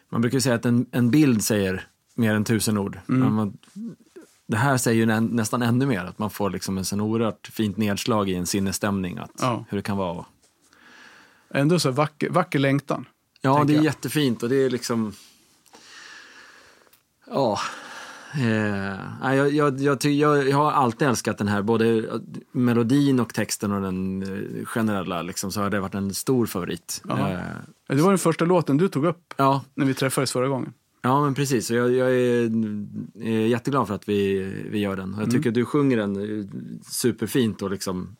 man 0.09 0.21
brukar 0.21 0.41
säga 0.41 0.55
att 0.55 0.67
en, 0.67 0.87
en 0.91 1.11
bild 1.11 1.45
säger 1.45 1.87
mer 2.15 2.35
än 2.35 2.45
tusen 2.45 2.79
ord. 2.79 2.99
Men 3.07 3.33
man, 3.33 3.59
det 4.47 4.57
här 4.57 4.77
säger 4.77 4.97
ju 4.99 5.07
nä, 5.07 5.21
nästan 5.21 5.63
ännu 5.63 5.87
mer, 5.87 6.05
att 6.05 6.19
man 6.19 6.31
får 6.31 6.51
liksom 6.51 6.79
en 6.79 6.85
sån 6.85 7.01
oerhört 7.01 7.47
fint 7.53 7.77
nedslag 7.77 8.31
i 8.31 8.35
en 8.35 8.47
sinnesstämning, 8.47 9.19
att, 9.19 9.31
Ja. 9.41 9.65
hur 9.69 9.77
det 9.79 9.83
kan 9.83 9.97
vara. 9.97 10.25
Ändå 11.51 11.79
så 11.79 11.91
vacker, 11.91 12.31
vacker 12.31 12.59
längtan. 12.59 13.05
Ja, 13.41 13.65
det 13.67 13.73
är 13.73 13.77
jag. 13.77 13.85
jättefint 13.85 14.43
och 14.43 14.49
det 14.49 14.57
är 14.57 14.71
liksom... 14.71 15.15
Ja. 17.27 17.59
Eh, 18.35 19.35
jag, 19.35 19.53
jag, 19.53 19.81
jag, 19.81 20.05
jag, 20.49 20.57
har 20.57 20.73
alltid 20.73 21.09
älskat 21.09 21.39
den 21.39 21.49
här, 21.49 21.63
både 21.63 22.05
melodin 22.53 23.21
och 23.21 23.35
texten 23.35 23.73
och 23.73 23.83
den 23.83 24.23
eh, 24.23 24.65
generella, 24.65 25.23
liksom, 25.23 25.53
så 25.53 25.61
har 25.61 25.71
det 25.71 25.81
varit 25.81 25.95
en 25.95 26.15
stor 26.15 26.47
favorit. 26.47 27.03
Eh, 27.09 27.17
Det 27.89 28.03
var 28.03 28.09
den 28.09 28.19
första 28.19 28.45
låten 28.45 28.77
du 28.77 28.89
tog 28.89 29.05
upp 29.05 29.35
ja, 29.37 29.65
när 29.75 29.87
vi 29.87 29.95
träffades 29.95 30.33
förra 30.33 30.49
gången. 30.49 30.73
ja, 31.03 31.25
men 31.25 31.35
precis. 31.35 31.71
Jag, 31.71 31.93
jag 31.93 32.11
är, 32.11 32.51
är 33.23 33.47
jätteglad 33.47 33.87
för 33.87 33.95
att 33.95 34.09
vi, 34.09 34.43
vi 34.71 34.79
gör 34.79 34.97
den. 34.97 35.17
Jag 35.19 35.31
tycker 35.31 35.51
du 35.51 35.65
sjunger 35.65 35.97
den 35.97 36.17
eh, 36.41 36.47
superfint 36.91 37.63
och 37.63 37.71
liksom... 37.71 38.17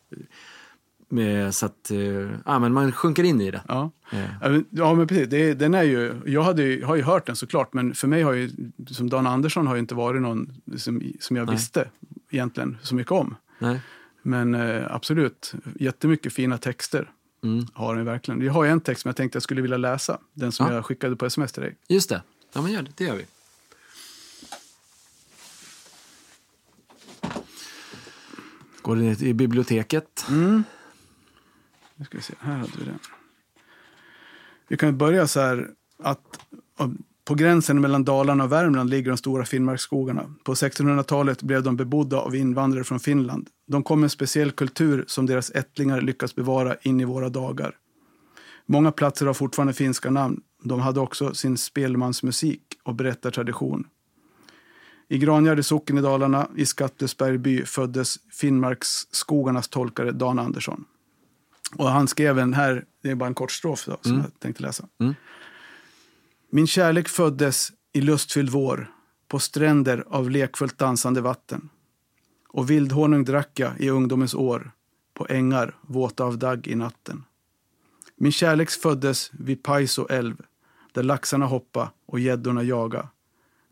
Med, 1.13 1.55
så 1.55 1.65
att, 1.65 1.91
eh, 1.91 1.97
ja, 2.45 2.59
men 2.59 2.73
man 2.73 2.91
sjunker 2.91 3.23
in 3.23 3.41
i 3.41 3.51
det. 3.51 3.61
Ja, 3.67 3.91
Eh, 4.11 4.59
Ja, 4.69 4.93
men- 4.93 5.07
precis. 5.07 5.29
Det, 5.29 5.53
den 5.53 5.73
är 5.73 5.83
ju, 5.83 6.21
jag 6.25 6.43
hade, 6.43 6.63
ju- 6.63 6.83
har 6.83 6.95
ju 6.95 7.01
hört 7.01 7.25
den 7.25 7.35
såklart, 7.35 7.73
men 7.73 7.93
för 7.93 8.07
mig 8.07 8.21
har 8.23 8.33
ju, 8.33 8.49
som 8.87 9.09
Dan 9.09 9.27
Andersson 9.27 9.67
har 9.67 9.75
ju 9.75 9.79
inte 9.79 9.95
varit 9.95 10.21
någon 10.21 10.53
som, 10.77 11.13
som 11.19 11.35
jag 11.35 11.45
Nej. 11.45 11.55
visste 11.55 11.89
egentligen 12.29 12.77
så 12.81 12.95
mycket 12.95 13.11
om. 13.11 13.35
nej. 13.59 13.79
Men 14.21 14.55
eh, 14.55 14.95
absolut, 14.95 15.53
jättemycket 15.79 16.33
fina 16.33 16.57
texter 16.57 17.11
Mm. 17.43 17.65
har 17.73 17.95
den 17.95 18.05
verkligen. 18.05 18.41
Jag 18.41 18.53
har 18.53 18.65
en 18.65 18.81
text 18.81 19.01
som 19.01 19.09
jag 19.09 19.15
tänkte 19.15 19.35
jag 19.35 19.43
skulle 19.43 19.61
vilja 19.61 19.77
läsa, 19.77 20.17
den 20.33 20.51
som 20.51 20.67
Ja. 20.67 20.73
jag 20.73 20.85
skickade 20.85 21.15
på 21.15 21.25
sms 21.25 21.51
till 21.51 21.61
dig. 21.63 21.75
Just 21.89 22.09
det. 22.09 22.21
Ja, 22.53 22.61
men 22.61 22.71
gör 22.71 22.81
det. 22.81 22.91
Det 22.97 23.03
gör 23.03 23.15
vi. 23.15 23.25
Går 28.81 28.95
det 28.95 29.21
i 29.21 29.33
biblioteket? 29.33 30.25
Nu 31.95 32.05
ska 32.05 32.17
vi 32.17 32.23
se, 32.23 32.33
här 32.39 32.57
hade 32.57 32.71
vi 32.79 32.85
den. 32.85 32.99
Vi 34.67 34.77
kan 34.77 34.97
börja 34.97 35.27
så 35.27 35.39
här 35.39 35.69
att 35.99 36.39
på 37.25 37.35
gränsen 37.35 37.81
mellan 37.81 38.03
Dalarna 38.03 38.43
och 38.43 38.51
Värmland 38.51 38.89
ligger 38.89 39.11
de 39.11 39.17
stora 39.17 39.45
Finnmarksskogarna. 39.45 40.35
På 40.43 40.53
1600-talet 40.53 41.43
blev 41.43 41.63
de 41.63 41.75
bebodda 41.75 42.17
av 42.17 42.35
invandrare 42.35 42.83
från 42.83 42.99
Finland. 42.99 43.49
De 43.67 43.83
kom 43.83 43.99
med 43.99 44.05
en 44.05 44.09
speciell 44.09 44.51
kultur 44.51 45.03
som 45.07 45.25
deras 45.25 45.51
ättlingar 45.51 46.01
lyckats 46.01 46.35
bevara 46.35 46.75
in 46.81 46.99
i 46.99 47.05
våra 47.05 47.29
dagar. 47.29 47.75
Många 48.65 48.91
platser 48.91 49.25
har 49.25 49.33
fortfarande 49.33 49.73
finska 49.73 50.09
namn. 50.09 50.41
De 50.63 50.79
hade 50.79 50.99
också 50.99 51.33
sin 51.33 51.57
spelmansmusik 51.57 52.61
och 52.83 52.95
berättartradition. 52.95 53.87
I 55.07 55.17
Grangärde 55.17 55.63
socken 55.63 55.97
i 55.97 56.01
Dalarna, 56.01 56.47
i 56.55 56.65
Skattesberg 56.65 57.37
by, 57.37 57.65
föddes 57.65 58.15
Finnmarksskogarnas 58.31 59.67
tolkare 59.67 60.11
Dan 60.11 60.39
Andersson. 60.39 60.85
Och 61.75 61.89
han 61.89 62.07
skrev 62.07 62.39
en 62.39 62.53
här, 62.53 62.85
det 63.01 63.09
är 63.09 63.15
bara 63.15 63.27
en 63.27 63.33
kort 63.33 63.51
strof 63.51 63.85
då, 63.85 63.97
som 64.01 64.17
jag 64.17 64.39
tänkte 64.39 64.63
läsa. 64.63 64.87
Mm. 64.99 65.15
Min 66.49 66.67
kärlek 66.67 67.09
föddes 67.09 67.71
i 67.93 68.01
lustfylld 68.01 68.49
vår 68.49 68.91
på 69.27 69.39
stränder 69.39 70.03
av 70.07 70.29
lekfullt 70.29 70.77
dansande 70.77 71.21
vatten. 71.21 71.69
Och 72.49 72.69
vildhonung 72.69 73.25
drack 73.25 73.59
jag 73.59 73.79
i 73.79 73.89
ungdomens 73.89 74.33
år 74.33 74.71
på 75.13 75.27
ängar 75.29 75.75
våta 75.81 76.23
av 76.23 76.37
dagg 76.37 76.67
i 76.67 76.75
natten. 76.75 77.23
Min 78.15 78.31
kärlek 78.31 78.69
föddes 78.69 79.31
vid 79.33 79.63
Paiso 79.63 80.07
älv 80.09 80.41
där 80.91 81.03
laxarna 81.03 81.45
hoppa 81.45 81.91
och 82.05 82.19
gäddorna 82.19 82.63
jaga. 82.63 83.09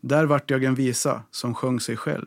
Där 0.00 0.24
vart 0.24 0.50
jag 0.50 0.64
en 0.64 0.74
visa 0.74 1.22
som 1.30 1.54
sjöng 1.54 1.80
sig 1.80 1.96
själv 1.96 2.26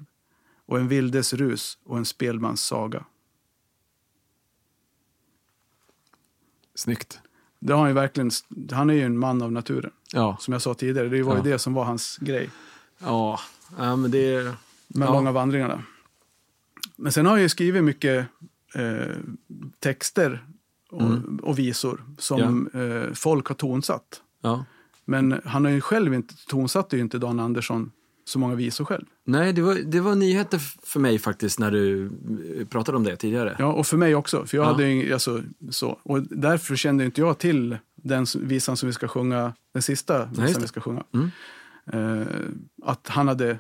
och 0.66 0.80
en 0.80 0.88
vildes 0.88 1.34
rus 1.34 1.78
och 1.86 1.98
en 1.98 2.06
spelmans 2.06 2.62
saga. 2.62 3.06
Snyggt. 6.76 7.20
Det 7.60 7.74
har 7.74 7.80
han, 7.80 7.90
ju 7.90 7.94
verkligen, 7.94 8.32
han 8.72 8.90
är 8.90 8.94
ju 8.94 9.02
en 9.02 9.18
man 9.18 9.42
av 9.42 9.52
naturen, 9.52 9.92
Ja. 10.14 10.38
som 10.40 10.52
jag 10.52 10.62
sa 10.62 10.74
tidigare. 10.74 11.10
Det 11.10 11.24
var 11.24 11.34
ju 11.34 11.40
Ja. 11.40 11.44
det 11.52 11.60
som 11.60 11.74
var 11.74 11.84
hans 11.84 12.18
grej 12.22 12.50
Ja, 13.00 13.40
ja 13.78 13.96
men 13.96 14.12
det 14.12 14.36
är... 14.36 14.44
de 14.88 15.02
Ja. 15.02 15.14
långa 15.14 15.32
vandringarna. 15.32 15.84
Men 16.96 17.12
sen 17.12 17.26
har 17.26 17.34
jag 17.36 17.42
ju 17.42 17.50
skrivit 17.50 17.84
mycket 17.84 18.28
eh, 18.76 19.16
texter 19.80 20.46
och, 20.90 21.02
Mm. 21.02 21.40
och 21.44 21.60
visor 21.60 22.04
som 22.18 22.68
eh, 22.74 23.14
folk 23.14 23.48
har 23.48 23.56
tonsatt. 23.56 24.22
Ja. 24.42 24.66
Men 25.06 25.42
han 25.46 25.66
har 25.66 25.72
ju 25.72 25.82
själv 25.82 26.14
inte, 26.14 26.34
tonsatte 26.48 26.96
ju 26.96 27.02
inte 27.02 27.18
Dan 27.18 27.40
Andersson 27.40 27.92
så 28.28 28.40
många 28.40 28.56
visor 28.56 28.86
själv. 28.86 29.06
Nej, 29.26 29.54
det 29.54 29.62
var, 29.62 29.76
det 29.76 30.00
var 30.00 30.16
nyheter 30.16 30.60
för 30.84 31.00
mig 31.00 31.20
faktiskt 31.20 31.60
när 31.60 31.72
du 31.72 32.06
eh, 32.60 32.66
pratade 32.68 32.98
om 32.98 33.04
det 33.04 33.16
tidigare. 33.16 33.56
Ja, 33.60 33.66
och 33.74 33.88
för 33.88 33.98
mig 33.98 34.16
också. 34.16 34.46
För 34.46 34.58
jag 34.58 34.66
Ja. 34.66 34.72
hade 34.72 34.88
ju, 34.88 35.14
alltså, 35.14 35.42
så. 35.70 36.00
Och 36.04 36.22
därför 36.22 36.76
kände 36.76 37.06
inte 37.06 37.22
jag 37.22 37.38
till 37.38 37.78
den 37.96 38.26
visan 38.40 38.78
som 38.78 38.88
vi 38.88 38.94
ska 38.94 39.08
sjunga, 39.08 39.54
den 39.74 39.82
sista 39.82 40.26
visan 40.26 40.62
vi 40.62 40.68
ska 40.68 40.82
sjunga. 40.82 41.04
Mm. 41.14 41.30
Eh, 41.94 42.28
att 42.84 43.08
han 43.08 43.28
hade, 43.28 43.58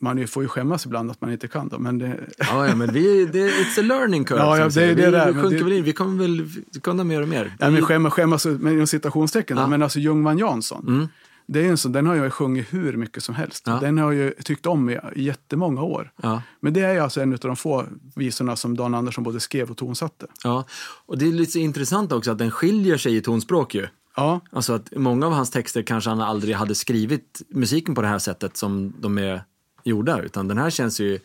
man 0.00 0.26
får 0.28 0.42
ju 0.42 0.48
skämmas 0.48 0.86
ibland 0.86 1.10
att 1.10 1.20
man 1.20 1.32
inte 1.32 1.48
kan 1.48 1.68
då, 1.68 1.78
men 1.78 1.98
det, 1.98 2.20
Ja, 2.38 2.68
ja, 2.68 2.76
men 2.76 2.92
vi, 2.92 3.26
det, 3.26 3.48
it's 3.50 3.78
a 3.80 3.82
learning 3.82 4.24
curve. 4.24 4.40
Ja, 4.42 4.58
ja, 4.58 4.68
det 4.68 4.80
det 4.86 4.94
vi, 4.94 5.02
där, 5.10 5.32
vi 5.32 5.40
sjunker 5.42 5.58
det- 5.58 5.64
väl 5.64 5.72
in. 5.72 5.84
Vi 5.84 5.92
kommer 5.92 6.22
väl 6.22 6.48
kunna 6.82 7.04
mer 7.04 7.22
och 7.22 7.28
mer. 7.28 7.52
ja, 7.58 7.70
men 7.70 7.82
skämmas, 7.82 8.12
skämmas 8.12 8.46
med 8.46 8.72
inom 8.72 8.86
citationstecken. 8.86 9.56
Ja. 9.56 9.66
men 9.66 9.82
alltså 9.82 9.98
Ljungman 9.98 10.38
Jansson. 10.38 10.84
Mm. 10.88 11.08
Det 11.48 11.60
är 11.66 11.68
en 11.70 11.78
sån, 11.78 11.92
den 11.92 12.06
har 12.06 12.14
jag 12.14 12.32
sjungit 12.32 12.72
hur 12.74 12.92
mycket 12.96 13.22
som 13.22 13.34
helst. 13.34 13.62
Ja. 13.66 13.78
Den 13.80 13.98
har 13.98 14.12
jag 14.12 14.24
ju 14.24 14.30
tyckt 14.44 14.66
om 14.66 14.90
i 14.90 14.98
jättemånga 15.16 15.82
år. 15.82 16.12
Ja, 16.22 16.42
Men 16.60 16.72
det 16.72 16.80
är 16.80 17.00
alltså 17.00 17.20
en 17.20 17.32
av 17.32 17.38
de 17.38 17.56
få 17.56 17.84
visorna 18.14 18.56
som 18.56 18.76
Dan 18.76 18.94
Andersson 18.94 19.24
både 19.24 19.40
skrev 19.40 19.70
och 19.70 19.76
tonsatte. 19.76 20.26
ja. 20.44 20.64
Och 21.06 21.18
det 21.18 21.26
är 21.28 21.32
lite 21.32 21.58
intressant 21.60 22.12
också 22.12 22.30
att 22.30 22.38
den 22.38 22.50
skiljer 22.50 22.96
sig 22.98 23.16
i 23.16 23.20
tonspråk 23.20 23.74
ju. 23.74 23.86
Ja, 24.16 24.40
Alltså 24.52 24.72
att 24.72 24.92
många 24.96 25.26
av 25.26 25.32
hans 25.32 25.50
texter 25.50 25.82
kanske 25.82 26.10
han 26.10 26.20
aldrig 26.20 26.54
hade 26.56 26.74
skrivit 26.74 27.42
musiken 27.48 27.94
på 27.94 28.02
det 28.02 28.08
här 28.08 28.18
sättet 28.18 28.56
som 28.56 28.94
de 29.00 29.18
är 29.18 29.44
gjorda. 29.84 30.20
Utan 30.22 30.48
den 30.48 30.58
här 30.58 30.70
känns 30.70 31.00
ju 31.00 31.18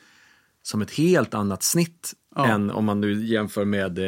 som 0.63 0.81
ett 0.81 0.91
helt 0.91 1.33
annat 1.33 1.63
snitt 1.63 2.13
Ja. 2.35 2.47
än 2.47 2.71
om 2.71 2.85
man 2.85 3.01
nu 3.01 3.25
jämför 3.25 3.65
med 3.65 3.99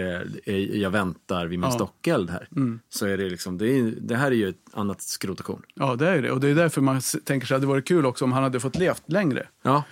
eh, 0.45 0.55
Jag 0.81 0.89
väntar 0.89 1.45
vid 1.47 1.59
min 1.59 1.69
Ja. 1.69 1.75
stockeleld 1.75 2.29
här. 2.29 2.47
Så 2.89 3.05
är 3.05 3.17
det 3.17 3.29
liksom, 3.29 3.57
det, 3.57 3.67
är, 3.79 3.93
det 4.01 4.15
här 4.15 4.27
är 4.31 4.35
ju 4.35 4.49
ett 4.49 4.55
annat 4.73 5.01
skrot 5.01 5.39
och 5.39 5.45
korn. 5.45 5.61
ja, 5.75 5.95
det 5.95 6.09
är 6.09 6.21
det. 6.21 6.31
Och 6.31 6.39
det 6.39 6.49
är 6.49 6.55
därför 6.55 6.81
man 6.81 7.01
tänker 7.23 7.47
sig 7.47 7.55
att 7.55 7.61
det 7.61 7.67
vore 7.67 7.81
kul 7.81 8.05
också 8.05 8.25
om 8.25 8.31
han 8.31 8.43
hade 8.43 8.59
fått 8.59 8.75
levt 8.75 9.03
längre. 9.05 9.47
Ja, 9.63 9.83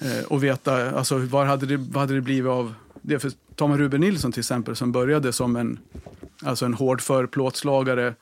Eh, 0.00 0.24
och 0.28 0.44
veta, 0.44 0.90
alltså 0.90 1.18
vad 1.18 1.46
hade, 1.46 1.66
det, 1.66 1.76
vad 1.76 1.96
hade 2.00 2.14
det 2.14 2.20
blivit 2.20 2.48
av 2.50 2.74
det? 3.02 3.18
För 3.18 3.32
tar 3.54 3.68
man 3.68 3.78
Ruben 3.78 4.00
Nilsson 4.00 4.32
till 4.32 4.40
exempel 4.40 4.76
som 4.76 4.92
började 4.92 5.32
som 5.32 5.56
en, 5.56 5.78
alltså 6.42 6.64
en 6.66 6.74
hårdför 6.74 7.26
plåtslagare 7.26 8.14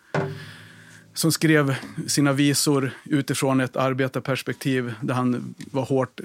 som 1.15 1.33
skrev 1.33 1.75
sina 2.07 2.33
visor 2.33 2.91
utifrån 3.05 3.61
ett 3.61 3.77
arbetarperspektiv 3.77 4.95
där 5.01 5.15
han 5.15 5.55
var 5.71 5.85
hårt 5.85 6.21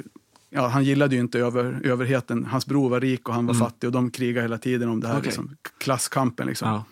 Ja, 0.53 0.67
han 0.67 0.83
gillade 0.83 1.15
ju 1.15 1.21
inte 1.21 1.39
över, 1.39 1.81
överheten. 1.83 2.45
Hans 2.45 2.65
bror 2.65 2.89
var 2.89 2.99
rik 2.99 3.29
och 3.29 3.35
han 3.35 3.45
var 3.45 3.53
fattig 3.53 3.87
och 3.87 3.93
de 3.93 4.11
krigade 4.11 4.41
hela 4.41 4.57
tiden 4.57 4.89
om 4.89 4.99
det 4.99 5.07
här 5.07 5.13
Okej. 5.13 5.25
liksom, 5.25 5.55
klasskampen. 5.77 6.47
Liksom. 6.47 6.67
ja. 6.67 6.83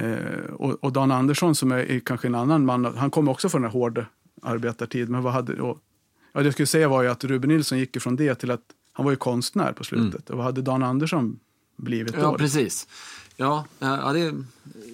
Eh, 0.00 0.50
och, 0.52 0.84
och 0.84 0.92
Dan 0.92 1.10
Andersson 1.10 1.54
som 1.54 1.72
är, 1.72 1.78
är 1.78 2.00
kanske 2.00 2.28
en 2.28 2.34
annan 2.34 2.64
man, 2.64 2.84
han 2.84 3.10
kommer 3.10 3.32
också 3.32 3.48
från 3.48 3.64
en 3.64 3.70
hård 3.70 4.04
arbetartid. 4.42 5.08
Men 5.08 5.22
vad 5.22 5.32
hade, 5.32 5.60
och, 5.60 5.78
ja, 6.32 6.40
det 6.40 6.46
jag 6.46 6.52
skulle 6.52 6.66
säga 6.66 6.88
var 6.88 7.02
ju 7.02 7.08
att 7.08 7.24
Ruben 7.24 7.50
Nilsson 7.50 7.78
gick 7.78 8.02
från 8.02 8.16
det 8.16 8.34
till 8.34 8.50
att 8.50 8.62
han 8.92 9.04
var 9.04 9.12
ju 9.12 9.16
konstnär 9.16 9.72
på 9.72 9.84
slutet. 9.84 10.30
Och 10.30 10.36
vad 10.36 10.46
hade 10.46 10.62
Dan 10.62 10.82
Andersson 10.82 11.38
blivit 11.76 12.12
då? 12.12 12.18
Mm. 12.18 12.30
ja 12.30 12.38
precis. 12.38 12.88
Ja, 13.36 13.64
ja 13.78 14.12
det, 14.12 14.34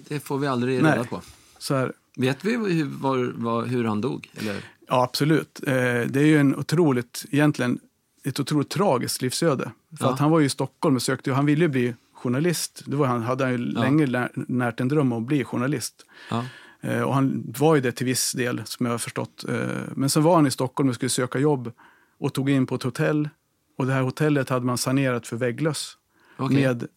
det 0.07 0.19
får 0.19 0.37
vi 0.37 0.47
aldrig 0.47 0.83
Nej. 0.83 0.91
reda 0.91 1.03
på. 1.03 1.21
Så 1.57 1.75
här, 1.75 1.93
Vet 2.15 2.45
vi 2.45 2.51
hur, 2.51 2.85
var, 2.85 3.33
var, 3.35 3.65
hur 3.65 3.83
han 3.83 4.01
dog? 4.01 4.29
Eller? 4.35 4.63
Ja, 4.87 5.03
absolut. 5.03 5.59
Eh, 5.67 5.73
det 5.73 6.15
är 6.19 6.25
ju 6.25 6.37
en 6.37 6.55
otroligt, 6.55 7.25
egentligen 7.31 7.79
ett 8.23 8.39
otroligt 8.39 8.69
tragiskt 8.69 9.21
livsöde. 9.21 9.71
För 9.97 10.05
Ja. 10.05 10.13
att 10.13 10.19
han 10.19 10.31
var 10.31 10.39
ju 10.39 10.45
i 10.45 10.49
Stockholm 10.49 10.95
och 10.95 11.01
sökte, 11.01 11.29
och 11.29 11.35
han 11.35 11.45
ville 11.45 11.65
ju 11.65 11.69
bli 11.69 11.95
journalist. 12.13 12.83
Det 12.85 12.95
var, 12.95 13.07
han 13.07 13.21
hade 13.21 13.43
han 13.43 13.53
ju 13.53 13.71
Ja. 13.75 13.81
länge 13.81 14.05
lä- 14.05 14.29
närt 14.35 14.79
en 14.79 14.87
dröm 14.87 15.13
om 15.13 15.21
att 15.21 15.27
bli 15.27 15.43
journalist. 15.43 16.05
Ja. 16.29 16.45
Eh, 16.81 17.01
och 17.01 17.13
han 17.13 17.53
var 17.59 17.75
ju 17.75 17.81
det 17.81 17.91
till 17.91 18.05
viss 18.05 18.31
del, 18.31 18.61
som 18.65 18.85
jag 18.85 18.93
har 18.93 18.97
förstått. 18.97 19.45
Eh, 19.49 19.57
men 19.95 20.09
sen 20.09 20.23
var 20.23 20.35
han 20.35 20.47
i 20.47 20.51
Stockholm 20.51 20.89
och 20.89 20.95
skulle 20.95 21.09
söka 21.09 21.39
jobb 21.39 21.71
och 22.17 22.33
tog 22.33 22.49
in 22.49 22.67
på 22.67 22.75
ett 22.75 22.83
hotell. 22.83 23.29
Och 23.77 23.85
det 23.85 23.93
här 23.93 24.01
hotellet 24.01 24.49
hade 24.49 24.65
man 24.65 24.77
sanerat 24.77 25.27
för 25.27 25.37
vägglöss 25.37 25.97
Okej. 26.37 26.55
med 26.63 26.87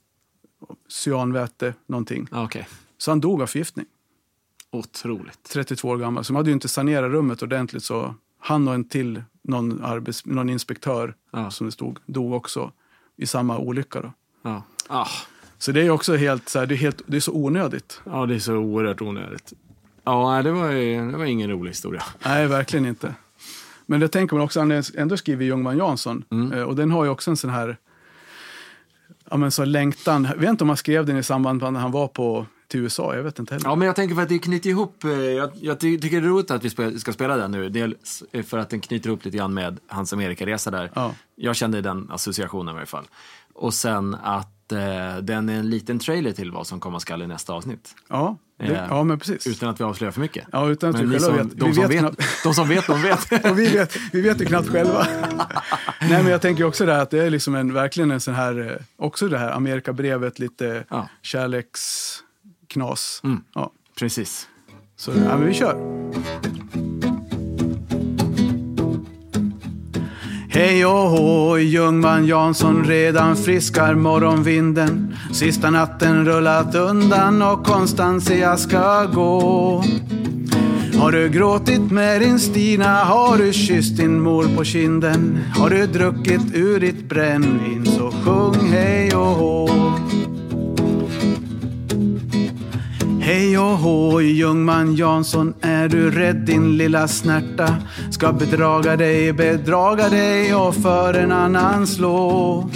cyanväte, 0.89 1.75
någonting. 1.87 2.29
Okej. 2.33 2.69
Så 2.99 3.11
han 3.11 3.21
dog 3.21 3.43
av 3.43 3.47
förgiftning, 3.47 3.87
Otroligt. 4.79 5.39
32 5.53 5.89
år 5.89 5.97
gammal. 5.97 6.25
Så 6.25 6.33
de 6.33 6.37
hade 6.37 6.51
ju 6.51 6.55
inte 6.55 6.69
sanerat 6.69 7.11
rummet 7.11 7.43
ordentligt 7.43 7.85
så 7.85 8.15
han 8.41 8.69
och 8.69 8.75
en 8.75 8.89
till, 8.89 9.23
någon, 9.43 9.85
arbets, 9.85 10.27
någon 10.27 10.49
inspektör 10.51 11.15
Ja. 11.33 11.51
som 11.51 11.67
det 11.67 11.73
stod, 11.73 11.99
dog 12.07 12.33
också 12.33 12.73
i 13.17 13.27
samma 13.27 13.59
olycka. 13.59 14.01
Då. 14.01 14.13
Ja. 14.43 14.63
Ah. 14.89 15.07
Så 15.59 15.73
det 15.73 15.81
är 15.83 15.91
också 15.91 16.17
helt, 16.17 16.49
så 16.49 16.59
här, 16.59 16.67
det 16.67 16.75
är 16.75 16.77
helt, 16.77 17.03
det 17.07 17.17
är 17.17 17.21
så 17.21 17.33
onödigt. 17.33 18.01
ja, 18.05 18.27
det 18.27 18.35
är 18.35 18.39
så 18.39 18.55
oerhört 18.57 19.01
onödigt. 19.03 19.53
Ja, 20.05 20.43
det 20.43 20.53
var, 20.53 20.71
ju- 20.71 21.11
det 21.11 21.17
var 21.19 21.25
ingen 21.25 21.51
rolig 21.51 21.71
historia. 21.71 22.03
Nej, 22.25 22.47
verkligen 22.47 22.87
inte. 22.87 23.15
Men 23.87 24.01
det 24.01 24.09
tänker 24.09 24.37
man 24.37 24.45
också, 24.45 24.61
ändå 24.97 25.17
skrivit 25.17 25.49
Ljungman 25.49 25.79
Jansson. 25.79 26.25
Mm. 26.31 26.53
Eh, 26.53 26.63
Och 26.63 26.77
den 26.77 26.91
har 26.91 27.05
ju 27.05 27.11
också 27.11 27.31
en 27.31 27.37
sån 27.37 27.51
här 27.51 27.77
ja, 29.31 29.37
men 29.37 29.51
så 29.51 29.65
längtan. 29.65 30.25
Jag 30.25 30.37
vet 30.37 30.51
inte 30.51 30.65
om 30.65 30.69
han 30.69 30.77
skrev 30.77 31.07
den 31.07 31.17
i 31.17 31.23
samband 31.23 31.61
med 31.63 31.69
att 31.77 31.83
han 31.83 31.91
var 31.93 32.09
på, 32.09 32.47
till 32.77 32.83
USA. 32.85 33.17
Jag 33.17 33.23
vet 33.23 33.39
inte 33.39 33.55
heller. 33.55 33.69
Ja, 33.69 33.75
men 33.75 33.87
jag 33.87 33.97
tänker 33.97 34.15
för 34.15 34.23
att 34.23 34.29
det 34.29 34.39
knyter 34.39 34.71
ihop. 34.71 35.05
eh, 35.05 35.11
Jag, 35.11 35.51
jag 35.55 35.81
ty- 35.81 35.99
tycker 36.01 36.21
det 36.21 36.27
är 36.27 36.31
roligt 36.31 36.51
att 36.51 36.65
vi 36.65 36.99
ska 37.01 37.13
spela 37.13 37.37
den 37.37 37.51
nu. 37.51 37.69
Dels 37.69 38.23
för 38.47 38.59
att 38.59 38.71
den 38.71 38.81
knyter 38.81 39.09
ihop 39.09 39.25
lite 39.25 39.37
grann 39.37 39.55
med 39.55 39.79
hans 39.89 40.13
Amerikaresa 40.13 40.71
där. 40.71 40.91
Ja. 40.95 41.15
Jag 41.37 41.57
kände 41.57 41.81
den 41.81 42.11
associationen 42.11 42.73
i 42.73 42.75
varje 42.75 42.87
fall. 42.87 43.05
Och 43.55 43.75
sen 43.75 44.15
att 44.23 44.73
eh, 44.73 45.17
den 45.23 45.49
är 45.49 45.59
en 45.59 45.71
liten 45.71 45.99
trailer 45.99 46.33
till 46.33 46.51
vad 46.53 46.67
som 46.67 46.81
komma 46.81 47.01
skall 47.01 47.23
i 47.23 47.27
nästa 47.27 47.53
avsnitt. 47.53 47.95
Ja, 48.09 48.37
det, 48.59 48.65
Eh, 48.67 48.87
ja 48.89 49.05
men 49.05 49.19
precis. 49.19 49.47
Utan 49.47 49.69
att 49.69 49.81
vi 49.81 49.85
avslöjar 49.85 50.13
för 50.13 50.21
mycket. 50.21 50.47
Ja, 50.53 50.69
utan 50.69 50.91
att 50.91 50.97
Men 50.97 51.11
vi 51.11 51.19
själva 51.19 51.37
vet. 51.43 51.57
de, 51.59 51.69
vi 51.69 51.75
som 51.75 51.89
vet 51.89 51.99
knappt, 51.99 52.23
de 52.45 52.55
som 52.55 52.69
vet, 52.69 52.87
de 52.87 53.03
vet. 53.03 53.45
och 53.51 53.59
vi 53.59 53.67
vet, 53.69 53.97
vi 54.13 54.21
vet 54.21 54.41
ju 54.41 54.45
knappt 54.45 54.69
själva. 54.69 55.07
Nej, 56.01 56.23
men 56.23 56.27
jag 56.27 56.43
tänker 56.43 56.65
också 56.65 56.87
det 56.87 56.93
här 56.95 57.03
att 57.03 57.11
det 57.11 57.19
är 57.27 57.31
liksom 57.31 57.55
en, 57.55 57.73
verkligen 57.73 58.11
en 58.11 58.21
sån 58.21 58.35
här, 58.35 58.71
eh, 58.71 58.77
också 58.97 59.29
det 59.29 59.39
här 59.39 59.51
Amerikabrevet, 59.53 60.39
lite 60.39 60.85
Ja. 60.91 61.09
Kärleksknas. 62.77 63.21
Mm. 63.25 63.41
Ja, 63.55 63.71
Precis. 63.99 64.49
så 64.97 65.11
ja, 65.11 65.37
vi 65.37 65.55
kör. 65.55 65.77
Hej 70.49 70.87
och 70.87 70.93
hå, 71.11 71.59
Ljungman 71.59 72.27
Jansson, 72.27 72.85
redan 72.85 73.37
friskar 73.37 73.95
morgonvinden. 73.95 75.15
Sista 75.33 75.71
natten 75.71 76.25
rullat 76.25 76.75
undan 76.75 77.43
och 77.43 77.67
Konstantia 77.67 78.57
ska 78.57 79.05
gå. 79.05 79.85
Har 80.99 81.13
du 81.13 81.29
gråtit 81.29 81.91
med 81.91 82.21
din 82.21 82.39
Stina? 82.39 83.05
Har 83.05 83.39
du 83.39 83.53
kysst 83.53 83.97
din 83.97 84.21
mor 84.21 84.57
på 84.57 84.65
kinden? 84.65 85.39
Har 85.59 85.71
du 85.71 85.87
druckit 85.87 86.55
ur 86.55 86.81
ditt 86.81 87.09
brännvin? 87.09 87.87
Så 87.87 88.11
sjung 88.11 88.71
hej 88.71 89.17
och 89.17 89.27
hå. 89.27 89.69
Hej 93.27 93.59
och 93.59 93.79
hå, 93.79 94.21
Ljungman 94.21 94.95
Jansson, 94.95 95.55
är 95.61 95.89
du 95.89 96.11
rädd 96.11 96.37
din 96.37 96.77
lilla 96.77 97.09
snärta? 97.09 97.77
Ska 98.11 98.33
bedraga 98.33 98.97
dig, 98.97 99.33
bedraga 99.33 100.09
dig 100.09 100.55
och 100.55 100.75
för 100.75 101.15
en 101.15 101.33
annan 101.33 101.87
slå. 101.87 102.71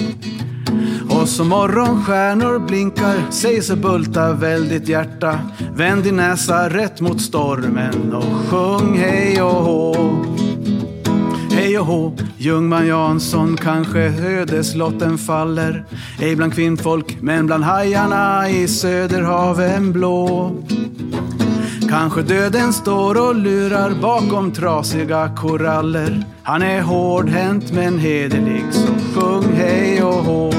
Och 1.10 1.28
som 1.28 1.48
morgonstjärnor 1.48 2.66
blinkar, 2.66 3.30
säg 3.30 3.62
så 3.62 3.76
bulta 3.76 4.32
väldigt 4.32 4.88
hjärta. 4.88 5.40
Vänd 5.74 6.04
din 6.04 6.16
näsa 6.16 6.68
rätt 6.68 7.00
mot 7.00 7.20
stormen 7.20 8.14
och 8.14 8.48
sjung 8.48 8.98
hej 8.98 9.42
och 9.42 9.64
hå. 9.64 9.94
Hej 11.70 11.78
och 11.78 11.86
hå, 11.86 12.12
Ljungman 12.38 12.86
Jansson, 12.86 13.56
kanske 13.56 14.00
ödeslotten 14.00 15.18
faller. 15.18 15.84
Ej 16.20 16.36
bland 16.36 16.54
kvinnfolk, 16.54 17.18
men 17.20 17.46
bland 17.46 17.64
hajarna 17.64 18.50
i 18.50 18.68
Söderhaven 18.68 19.92
blå. 19.92 20.52
Kanske 21.88 22.22
döden 22.22 22.72
står 22.72 23.28
och 23.28 23.34
lurar 23.34 23.90
bakom 24.02 24.52
trasiga 24.52 25.30
koraller. 25.36 26.24
Han 26.42 26.62
är 26.62 26.82
hårdhänt 26.82 27.72
men 27.72 27.98
hederlig, 27.98 28.64
så 28.70 29.20
sjung 29.20 29.52
hej 29.54 30.02
och 30.02 30.24
hå. 30.24 30.52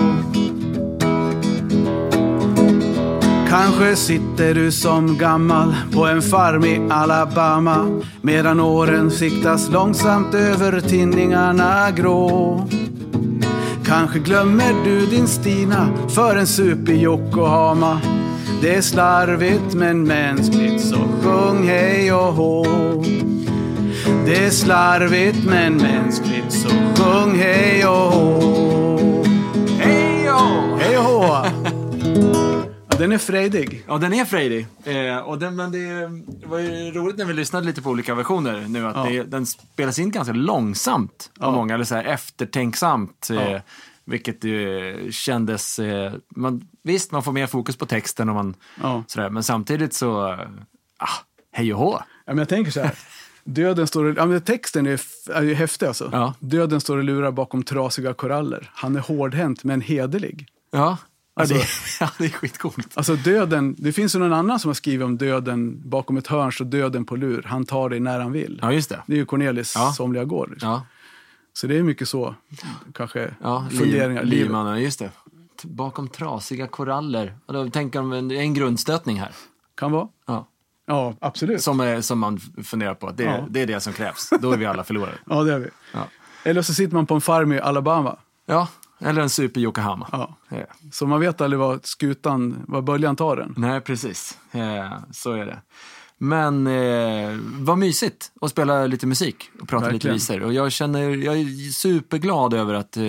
Kanske 3.51 3.95
sitter 3.95 4.53
du 4.53 4.71
som 4.71 5.17
gammal 5.17 5.75
på 5.93 6.05
en 6.05 6.21
farm 6.21 6.63
i 6.63 6.87
Alabama 6.91 8.01
medan 8.21 8.59
åren 8.59 9.11
siktas 9.11 9.69
långsamt 9.69 10.33
över 10.33 10.79
tinningarna 10.81 11.91
grå. 11.91 12.67
Kanske 13.85 14.19
glömmer 14.19 14.73
du 14.83 15.05
din 15.05 15.27
Stina 15.27 15.87
för 16.09 16.35
en 16.35 16.47
sup 16.47 16.89
i 16.89 16.93
Yokohama. 16.93 18.01
Det 18.61 18.75
är 18.75 18.81
slarvigt 18.81 19.73
men 19.73 20.03
mänskligt 20.03 20.81
så 20.81 20.99
sjung 21.21 21.67
hej 21.67 22.13
och 22.13 22.33
hå. 22.33 22.65
Det 24.25 24.45
är 24.45 24.49
slarvigt 24.49 25.45
men 25.45 25.77
mänskligt 25.77 26.51
så 26.51 26.69
sjung 26.69 27.39
hej 27.39 27.85
och 27.85 28.11
hå. 28.11 29.23
Hej 29.79 30.31
och 30.97 31.03
hå! 31.03 31.60
Den 33.01 33.11
är 33.11 33.17
frejdig. 33.17 33.83
Ja, 33.87 33.97
den 33.97 34.13
är 34.13 34.25
frejdig. 34.25 34.67
Eh, 34.83 35.17
och 35.17 35.39
den, 35.39 35.55
men 35.55 35.71
det 35.71 36.45
var 36.47 36.59
ju 36.59 36.91
roligt 36.91 37.17
när 37.17 37.25
vi 37.25 37.33
lyssnade 37.33 37.65
lite 37.65 37.81
på 37.81 37.89
olika 37.89 38.15
versioner 38.15 38.65
nu 38.67 38.87
att 38.87 38.95
Ja. 38.95 39.03
det, 39.03 39.23
den 39.23 39.45
spelas 39.45 39.99
in 39.99 40.11
ganska 40.11 40.33
långsamt 40.33 41.31
av 41.39 41.53
Ja. 41.53 41.55
många, 41.55 41.73
eller 41.73 41.83
så 41.85 41.95
här 41.95 42.03
eftertänksamt. 42.03 43.29
Eh, 43.29 43.51
Ja. 43.51 43.59
Vilket 44.05 44.43
ju 44.43 45.07
kändes... 45.11 45.79
Eh, 45.79 46.13
man, 46.35 46.67
visst, 46.83 47.11
man 47.11 47.23
får 47.23 47.31
mer 47.31 47.47
fokus 47.47 47.75
på 47.75 47.85
texten 47.85 48.29
och 48.29 48.35
man, 48.35 48.55
Ja. 48.81 49.03
sådär, 49.07 49.29
men 49.29 49.43
samtidigt 49.43 49.93
så... 49.93 50.27
Eh, 50.33 50.39
ah, 50.97 51.07
hej 51.51 51.73
och 51.73 51.79
hå! 51.79 51.93
Ja, 52.25 52.33
men 52.33 52.37
jag 52.37 52.49
tänker 52.49 52.71
så 52.71 52.81
här. 52.81 52.91
Döden 53.43 53.87
står 53.87 54.17
ja, 54.17 54.25
men 54.25 54.41
Texten 54.41 54.87
är, 54.87 55.01
är 55.33 55.41
ju 55.41 55.53
häftig 55.53 55.85
alltså. 55.85 56.09
Ja. 56.11 56.33
Döden 56.39 56.81
står 56.81 56.97
och 56.97 57.03
lurar 57.03 57.31
bakom 57.31 57.63
trasiga 57.63 58.13
koraller. 58.13 58.69
Han 58.73 58.95
är 58.95 58.99
hårdhänt 58.99 59.63
men 59.63 59.81
hederlig. 59.81 60.47
Ja, 60.71 60.97
Alltså- 61.33 61.55
ja, 61.55 61.61
det, 61.61 61.65
ja, 61.99 62.09
det 62.17 62.25
är 62.25 62.29
skitcoolt. 62.29 62.87
Alltså 62.97 63.15
döden, 63.15 63.75
det 63.77 63.91
finns 63.93 64.15
ju 64.15 64.19
någon 64.19 64.33
annan 64.33 64.59
som 64.59 64.69
har 64.69 64.73
skrivit 64.73 65.05
om 65.05 65.17
döden 65.17 65.89
bakom 65.89 66.17
ett 66.17 66.27
hörn 66.27 66.51
så 66.51 66.63
döden 66.63 67.05
på 67.05 67.15
lur. 67.15 67.43
Han 67.47 67.65
tar 67.65 67.89
dig 67.89 67.99
när 67.99 68.19
han 68.19 68.31
vill. 68.31 68.59
Ja, 68.61 68.71
just 68.73 68.89
det. 68.89 69.01
Det 69.05 69.13
är 69.13 69.17
ju 69.17 69.25
Cornelis 69.25 69.73
Ja. 69.75 69.93
somliga 69.93 70.23
går. 70.23 70.47
Liksom. 70.51 70.69
Ja, 70.69 70.85
Så 71.53 71.67
det 71.67 71.77
är 71.77 71.83
mycket 71.83 72.07
så, 72.07 72.35
kanske, 72.93 73.33
ja 73.41 73.67
funderingar. 73.69 74.23
liv, 74.23 74.31
Liv- 74.33 74.43
livmannen, 74.43 74.81
just 74.81 74.99
det. 74.99 75.11
Bakom 75.63 76.07
trasiga 76.07 76.67
koraller. 76.67 77.37
Då 77.45 77.69
tänker 77.69 77.99
de 77.99 78.13
en, 78.13 78.31
en 78.31 78.53
grundstötning 78.53 79.19
här. 79.19 79.31
Kan 79.77 79.91
vara. 79.91 80.07
Ja. 80.27 80.47
Ja, 80.87 81.15
absolut. 81.21 81.61
Som, 81.61 81.79
är, 81.79 82.01
som 82.01 82.19
man 82.19 82.39
funderar 82.63 82.93
på. 82.93 83.11
Det, 83.11 83.23
Ja. 83.23 83.45
det 83.49 83.61
är 83.61 83.67
det 83.67 83.79
som 83.79 83.93
krävs. 83.93 84.29
Då 84.41 84.51
är 84.51 84.57
vi 84.57 84.65
alla 84.65 84.83
förlorare. 84.83 85.15
Ja, 85.29 85.43
det 85.43 85.53
är 85.53 85.59
vi. 85.59 85.69
Ja, 85.93 86.07
Eller 86.43 86.61
så 86.61 86.73
sitter 86.73 86.93
man 86.95 87.05
på 87.05 87.15
en 87.15 87.21
farm 87.21 87.51
i 87.51 87.59
Alabama. 87.59 88.17
ja 88.45 88.67
eller 89.01 89.21
en 89.21 89.29
super 89.29 89.61
Yokohama. 89.61 90.07
Ja. 90.11 90.37
Ja. 90.49 90.57
Så 90.91 91.07
man 91.07 91.19
vet 91.19 91.41
aldrig 91.41 91.59
vad 91.59 91.85
skutan, 91.85 92.63
vad 92.67 92.83
böljan 92.83 93.15
tar 93.15 93.35
den. 93.35 93.53
Nej, 93.57 93.81
precis. 93.81 94.37
Eh, 94.51 94.93
så 95.11 95.31
är 95.31 95.45
det. 95.45 95.61
Men 96.17 96.67
eh, 96.67 97.37
vad 97.59 97.77
mysigt 97.77 98.31
att 98.41 98.51
spela 98.51 98.85
lite 98.85 99.07
musik 99.07 99.49
och 99.61 99.67
prata 99.67 99.85
lite 99.85 99.93
Verkligen. 99.93 100.13
visor. 100.15 100.43
Och 100.43 100.53
jag 100.53 100.71
känner, 100.71 100.99
jag 101.09 101.37
är 101.39 101.71
superglad 101.71 102.53
över 102.53 102.73
att 102.73 102.97
eh, 102.97 103.03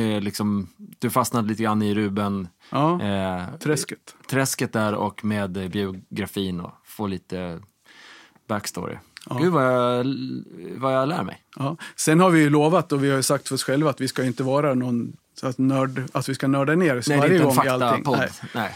eh, 0.00 0.20
liksom, 0.20 0.68
du 0.76 1.10
fastnade 1.10 1.48
lite 1.48 1.62
grann 1.62 1.82
i 1.82 1.94
Ruben 1.94 2.48
Ja, 2.70 3.02
eh, 3.02 3.42
träsket. 3.60 4.14
träsket 4.30 4.72
där 4.72 4.94
och 4.94 5.24
med 5.24 5.70
biografin 5.70 6.60
och 6.60 6.72
få 6.84 7.06
lite 7.06 7.60
backstory. 8.48 8.96
Ja. 9.30 9.36
Gud 9.38 9.52
vad 9.52 9.64
jag, 9.64 10.04
vad 10.76 10.94
jag 10.96 11.08
lär 11.08 11.22
mig. 11.22 11.42
Ja. 11.56 11.76
Sen 11.96 12.20
har 12.20 12.30
vi 12.30 12.40
ju 12.40 12.50
lovat 12.50 12.92
och 12.92 13.04
vi 13.04 13.10
har 13.10 13.22
sagt 13.22 13.48
för 13.48 13.54
oss 13.54 13.62
själva 13.64 13.90
att 13.90 14.00
vi 14.00 14.08
ska 14.08 14.24
inte 14.24 14.42
vara 14.42 14.74
någon 14.74 15.12
så 15.34 15.46
att, 15.46 15.58
nörd, 15.58 16.02
att 16.12 16.28
vi 16.28 16.34
ska 16.34 16.48
nörda 16.48 16.74
ner 16.74 16.98
oss 16.98 17.08
Nej, 17.08 17.18
varje 17.18 17.38
gång 17.38 17.54
i 17.64 17.68
allting. 17.68 17.88
faktapodd. 17.88 18.18
Nej. 18.18 18.30
Nej. 18.54 18.74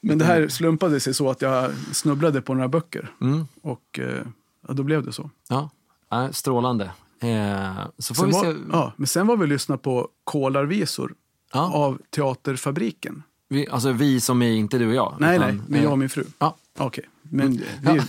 Men 0.00 0.18
det 0.18 0.24
här 0.24 0.48
slumpade 0.48 1.00
sig 1.00 1.14
så 1.14 1.30
att 1.30 1.42
jag 1.42 1.70
snubblade 1.92 2.40
på 2.42 2.54
några 2.54 2.68
böcker 2.68 3.12
Mm. 3.20 3.46
och 3.62 3.98
eh, 3.98 4.22
ja, 4.68 4.74
då 4.74 4.82
blev 4.82 5.04
det 5.04 5.12
så. 5.12 5.30
Ja, 5.48 5.70
Nej, 6.10 6.28
strålande. 6.34 6.84
Eh, 7.20 7.74
så 7.98 8.14
får 8.14 8.22
Sen 8.22 8.26
vi 8.26 8.32
var, 8.32 8.52
se. 8.54 8.58
ja, 8.72 8.92
men 8.96 9.06
sen 9.06 9.26
var 9.26 9.36
vi 9.36 9.44
och 9.44 9.48
lyssnade 9.48 9.82
på 9.82 10.08
Kolarvisor 10.24 11.14
Ja. 11.52 11.72
av 11.74 11.98
Teaterfabriken. 12.10 13.22
Vi, 13.48 13.68
alltså 13.68 13.92
vi 13.92 14.20
som 14.20 14.42
är 14.42 14.52
inte 14.52 14.78
du 14.78 14.88
och 14.88 14.94
jag. 14.94 15.16
Nej, 15.18 15.36
utan, 15.36 15.48
nej, 15.48 15.60
men 15.68 15.82
jag 15.82 15.92
och 15.92 15.98
min 15.98 16.08
fru. 16.08 16.24
Ja, 16.38 16.56
Okej, 16.78 17.04
men... 17.22 17.50
Vi, 17.50 17.62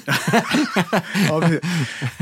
ja, 1.29 1.39
vi, 1.39 1.55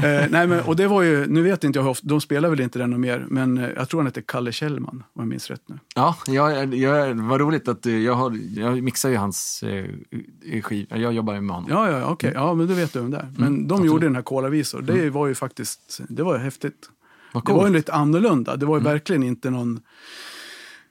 eh, 0.08 0.30
nej, 0.30 0.47
men, 0.47 0.60
och 0.60 0.76
det 0.76 0.88
var 0.88 1.02
ju, 1.02 1.28
nu 1.28 1.41
vet 1.41 1.63
inte 1.63 1.80
jag 1.80 1.84
hur 1.84 1.91
ofta, 1.91 2.08
de 2.08 2.21
spelar 2.21 2.49
väl 2.49 2.62
inte 2.62 2.80
den 2.80 2.89
något 2.89 2.99
mer, 2.99 3.26
men 3.30 3.58
eh, 3.58 3.69
jag 3.76 3.89
tror 3.89 3.99
han 3.99 4.08
heter 4.08 4.21
Kalle 4.21 4.52
Kjellman, 4.52 5.04
om 5.13 5.21
jag 5.21 5.28
minns 5.28 5.49
rätt 5.49 5.62
nu. 5.65 5.80
ja 5.95 6.15
jag, 6.28 6.76
jag, 6.76 7.15
vad 7.15 7.39
roligt 7.41 7.67
att 7.67 7.84
du, 7.84 8.04
jag, 8.04 8.13
har, 8.13 8.39
jag 8.56 8.84
mixar 8.84 9.10
ju 9.10 9.15
hans 9.15 9.63
eh, 9.63 10.62
skiv, 10.62 10.88
jag 10.89 11.13
jobbar 11.13 11.34
ju 11.34 11.41
med 11.41 11.56
honom. 11.56 11.69
Ja, 11.71 11.91
ja, 11.91 11.99
ja, 11.99 12.06
okej, 12.06 12.32
ja, 12.36 12.54
men 12.54 12.67
då 12.67 12.73
vet 12.73 12.93
du 12.93 12.99
vem 12.99 13.12
det 13.12 13.17
är. 13.17 13.34
Men 13.38 13.67
de 13.67 13.86
gjorde 13.86 14.06
den 14.06 14.15
här 14.15 14.23
Kolarvisor, 14.23 14.82
det 14.82 15.10
var 15.10 15.28
ju 15.28 15.36
faktiskt, 15.36 16.02
det 16.10 16.23
var 16.23 16.38
ju 16.38 16.43
häftigt. 16.43 16.89
Det 17.45 17.54
var 17.54 17.67
ju 17.67 17.73
lite 17.73 17.93
annorlunda, 17.93 18.56
det 18.56 18.65
var 18.65 18.78
ju 18.78 18.84
verkligen 18.84 19.23
inte 19.23 19.49
någon, 19.49 19.80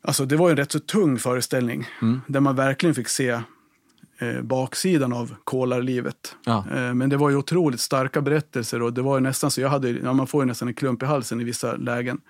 alltså 0.03 0.25
det 0.25 0.37
var 0.37 0.51
en 0.51 0.57
rätt 0.57 0.73
så 0.73 0.79
tung 0.79 1.19
föreställning, 1.19 1.87
där 2.27 2.41
man 2.41 2.57
verkligen 2.57 2.95
fick 2.95 3.09
se 3.09 3.31
eh, 4.19 4.43
baksidan 4.43 5.13
av 5.13 5.35
kolarlivet. 5.45 6.37
Ja. 6.45 6.65
Eh, 6.75 6.95
men 6.95 7.09
det 7.09 7.17
var 7.17 7.31
ju 7.31 7.37
otroligt 7.37 7.81
starka 7.81 8.21
berättelser 8.21 8.83
och 8.83 8.93
det 8.93 9.03
var 9.03 9.17
ju 9.17 9.21
nästan 9.21 9.51
så 9.51 9.61
jag 9.61 9.69
hade, 9.69 9.91
ja, 9.91 10.13
man 10.13 10.27
får 10.27 10.43
ju 10.43 10.47
nästan 10.47 10.69
en 10.69 10.75
klump 10.75 11.03
i 11.03 11.07
halsen 11.07 11.41
i 11.41 11.45
vissa 11.45 11.77
lägen. 11.77 12.21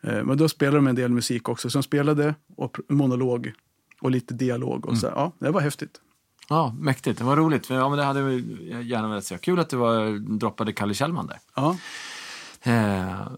Eh, 0.00 0.24
men 0.24 0.36
då 0.36 0.48
spelade 0.48 0.76
de 0.76 0.86
en 0.86 0.94
del 0.94 1.10
musik 1.10 1.48
också, 1.48 1.70
som 1.70 1.82
spelade 1.82 2.34
och 2.56 2.78
monolog 2.88 3.52
och 4.00 4.10
lite 4.10 4.34
dialog 4.34 4.86
och 4.86 4.98
så. 4.98 5.06
Ja, 5.06 5.32
det 5.38 5.50
var 5.50 5.60
häftigt. 5.60 6.00
Ja, 6.48 6.76
mäktigt. 6.78 7.18
Det 7.18 7.24
var 7.24 7.36
roligt. 7.36 7.70
Ja, 7.70 7.88
men 7.88 7.98
det 7.98 8.04
hade 8.04 8.20
jag 8.20 8.40
gärna 8.82 9.08
velat 9.08 9.24
se. 9.24 9.38
Kul 9.38 9.60
att 9.60 9.70
du 9.70 9.76
var, 9.76 10.18
droppade 10.38 10.72
Kalle 10.72 10.94
Kjellman 10.94 11.26
där. 11.26 11.38
Ja. 11.54 11.76
Eh, 12.62 13.28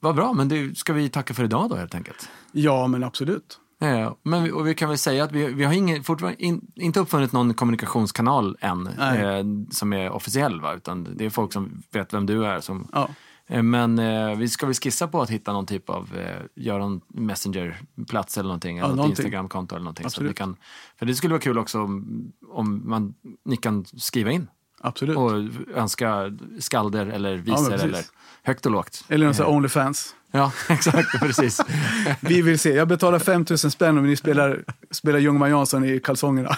vad 0.00 0.14
bra, 0.14 0.32
men 0.32 0.48
det, 0.48 0.78
ska 0.78 0.92
vi 0.92 1.08
tacka 1.08 1.34
för 1.34 1.44
idag 1.44 1.70
då 1.70 1.76
helt 1.76 1.94
enkelt? 1.94 2.28
ja, 2.52 2.86
men 2.86 3.04
absolut. 3.04 3.60
Eh, 3.80 4.12
men 4.22 4.44
vi, 4.44 4.50
och 4.52 4.66
vi 4.66 4.74
kan 4.74 4.88
väl 4.88 4.98
säga 4.98 5.24
att 5.24 5.32
vi, 5.32 5.46
vi 5.46 5.64
har 5.64 5.72
ingen, 5.72 6.04
fortfarande 6.04 6.42
in, 6.42 6.66
inte 6.74 7.00
uppfunnit 7.00 7.32
någon 7.32 7.54
kommunikationskanal 7.54 8.56
än 8.60 8.86
eh, 8.86 9.44
som 9.70 9.92
är 9.92 10.10
officiell, 10.10 10.60
va? 10.60 10.74
utan 10.74 11.08
det 11.16 11.24
är 11.24 11.30
folk 11.30 11.52
som 11.52 11.82
vet 11.90 12.14
vem 12.14 12.26
du 12.26 12.46
är. 12.46 12.60
Som, 12.60 12.88
Ja. 12.92 13.08
eh, 13.46 13.62
men 13.62 13.98
eh, 13.98 14.34
vi 14.36 14.48
ska 14.48 14.66
väl 14.66 14.74
skissa 14.74 15.08
på 15.08 15.22
att 15.22 15.30
hitta 15.30 15.52
någon 15.52 15.66
typ 15.66 15.90
av, 15.90 16.16
eh, 16.16 16.42
göra 16.64 16.84
en 16.84 17.00
Messenger-plats 17.08 18.38
eller 18.38 18.48
någonting, 18.48 18.78
eller 18.78 18.88
något 18.88 18.96
någonting. 18.96 19.24
Instagram-konto 19.24 19.74
eller 19.74 19.84
någonting. 19.84 20.10
Så 20.10 20.20
att 20.24 20.30
vi 20.30 20.34
kan, 20.34 20.56
för 20.98 21.06
det 21.06 21.14
skulle 21.14 21.32
vara 21.34 21.42
kul 21.42 21.58
också 21.58 21.82
om, 21.82 22.32
om 22.48 22.82
man, 22.84 23.14
ni 23.44 23.56
kan 23.56 23.84
skriva 23.84 24.30
in 24.30 24.46
Absolut. 24.80 25.16
och 25.16 25.32
önska 25.74 26.32
skalder 26.58 27.06
eller 27.06 27.36
visor 27.36 27.70
precis. 27.70 27.84
eller 27.84 28.04
högt 28.42 28.66
och 28.66 28.72
lågt. 28.72 29.04
Eller 29.08 29.24
någon 29.26 29.34
sån 29.34 29.46
här 29.46 29.52
Onlyfans. 29.52 30.14
Ja, 30.30 30.52
exakt, 30.68 31.20
precis. 31.20 31.60
Vi 32.20 32.42
vill 32.42 32.58
se. 32.58 32.70
Jag 32.74 32.88
betalar 32.88 33.18
5 33.18 33.44
000 33.50 33.58
spänn 33.58 33.98
om 33.98 34.06
ni 34.06 34.16
spelar, 34.16 34.64
spelar 34.90 35.18
Ljungman 35.18 35.50
Jansson 35.50 35.84
i 35.84 36.00
kalsongerna. 36.00 36.56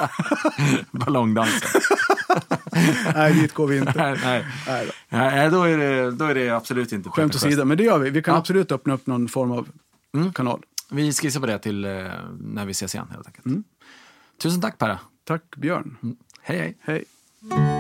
Ballongdansen. 0.91 1.81
Nej, 3.15 3.33
dit 3.35 3.55
går 3.55 3.67
vi 3.67 3.77
inte. 3.79 3.93
nej, 3.97 4.19
nej. 4.25 4.45
Nej 4.67 4.87
då. 4.87 4.93
nej 5.17 5.51
då, 5.51 5.63
är 5.63 5.79
det, 5.79 6.11
då 6.11 6.25
är 6.25 6.35
det 6.35 6.51
absolut 6.51 6.93
inte 6.93 7.11
Skämt 7.11 7.35
åsido, 7.35 7.65
men 7.65 7.77
det 7.79 7.85
gör 7.85 7.99
vi. 7.99 8.11
Vi 8.11 8.23
kan 8.23 8.35
Ja. 8.35 8.39
absolut 8.39 8.73
öppna 8.73 8.95
upp 8.95 9.07
någon 9.07 9.29
form 9.29 9.51
av 9.53 9.69
Mm. 10.15 10.33
kanal. 10.33 10.63
Vi 10.91 11.13
skissar 11.13 11.41
på 11.41 11.47
det 11.47 11.59
till 11.59 11.85
eh, 11.85 11.91
när 12.41 12.65
vi 12.65 12.71
ses 12.71 12.95
igen 12.95 13.07
helt 13.13 13.27
enkelt. 13.27 13.47
Mm. 13.47 13.65
Tusen 14.43 14.61
tack 14.61 14.79
Perra. 14.79 14.99
Tack 15.25 15.43
Björn. 15.57 15.97
Hej 16.43 16.59
hej. 16.59 17.05
Hej. 17.51 17.80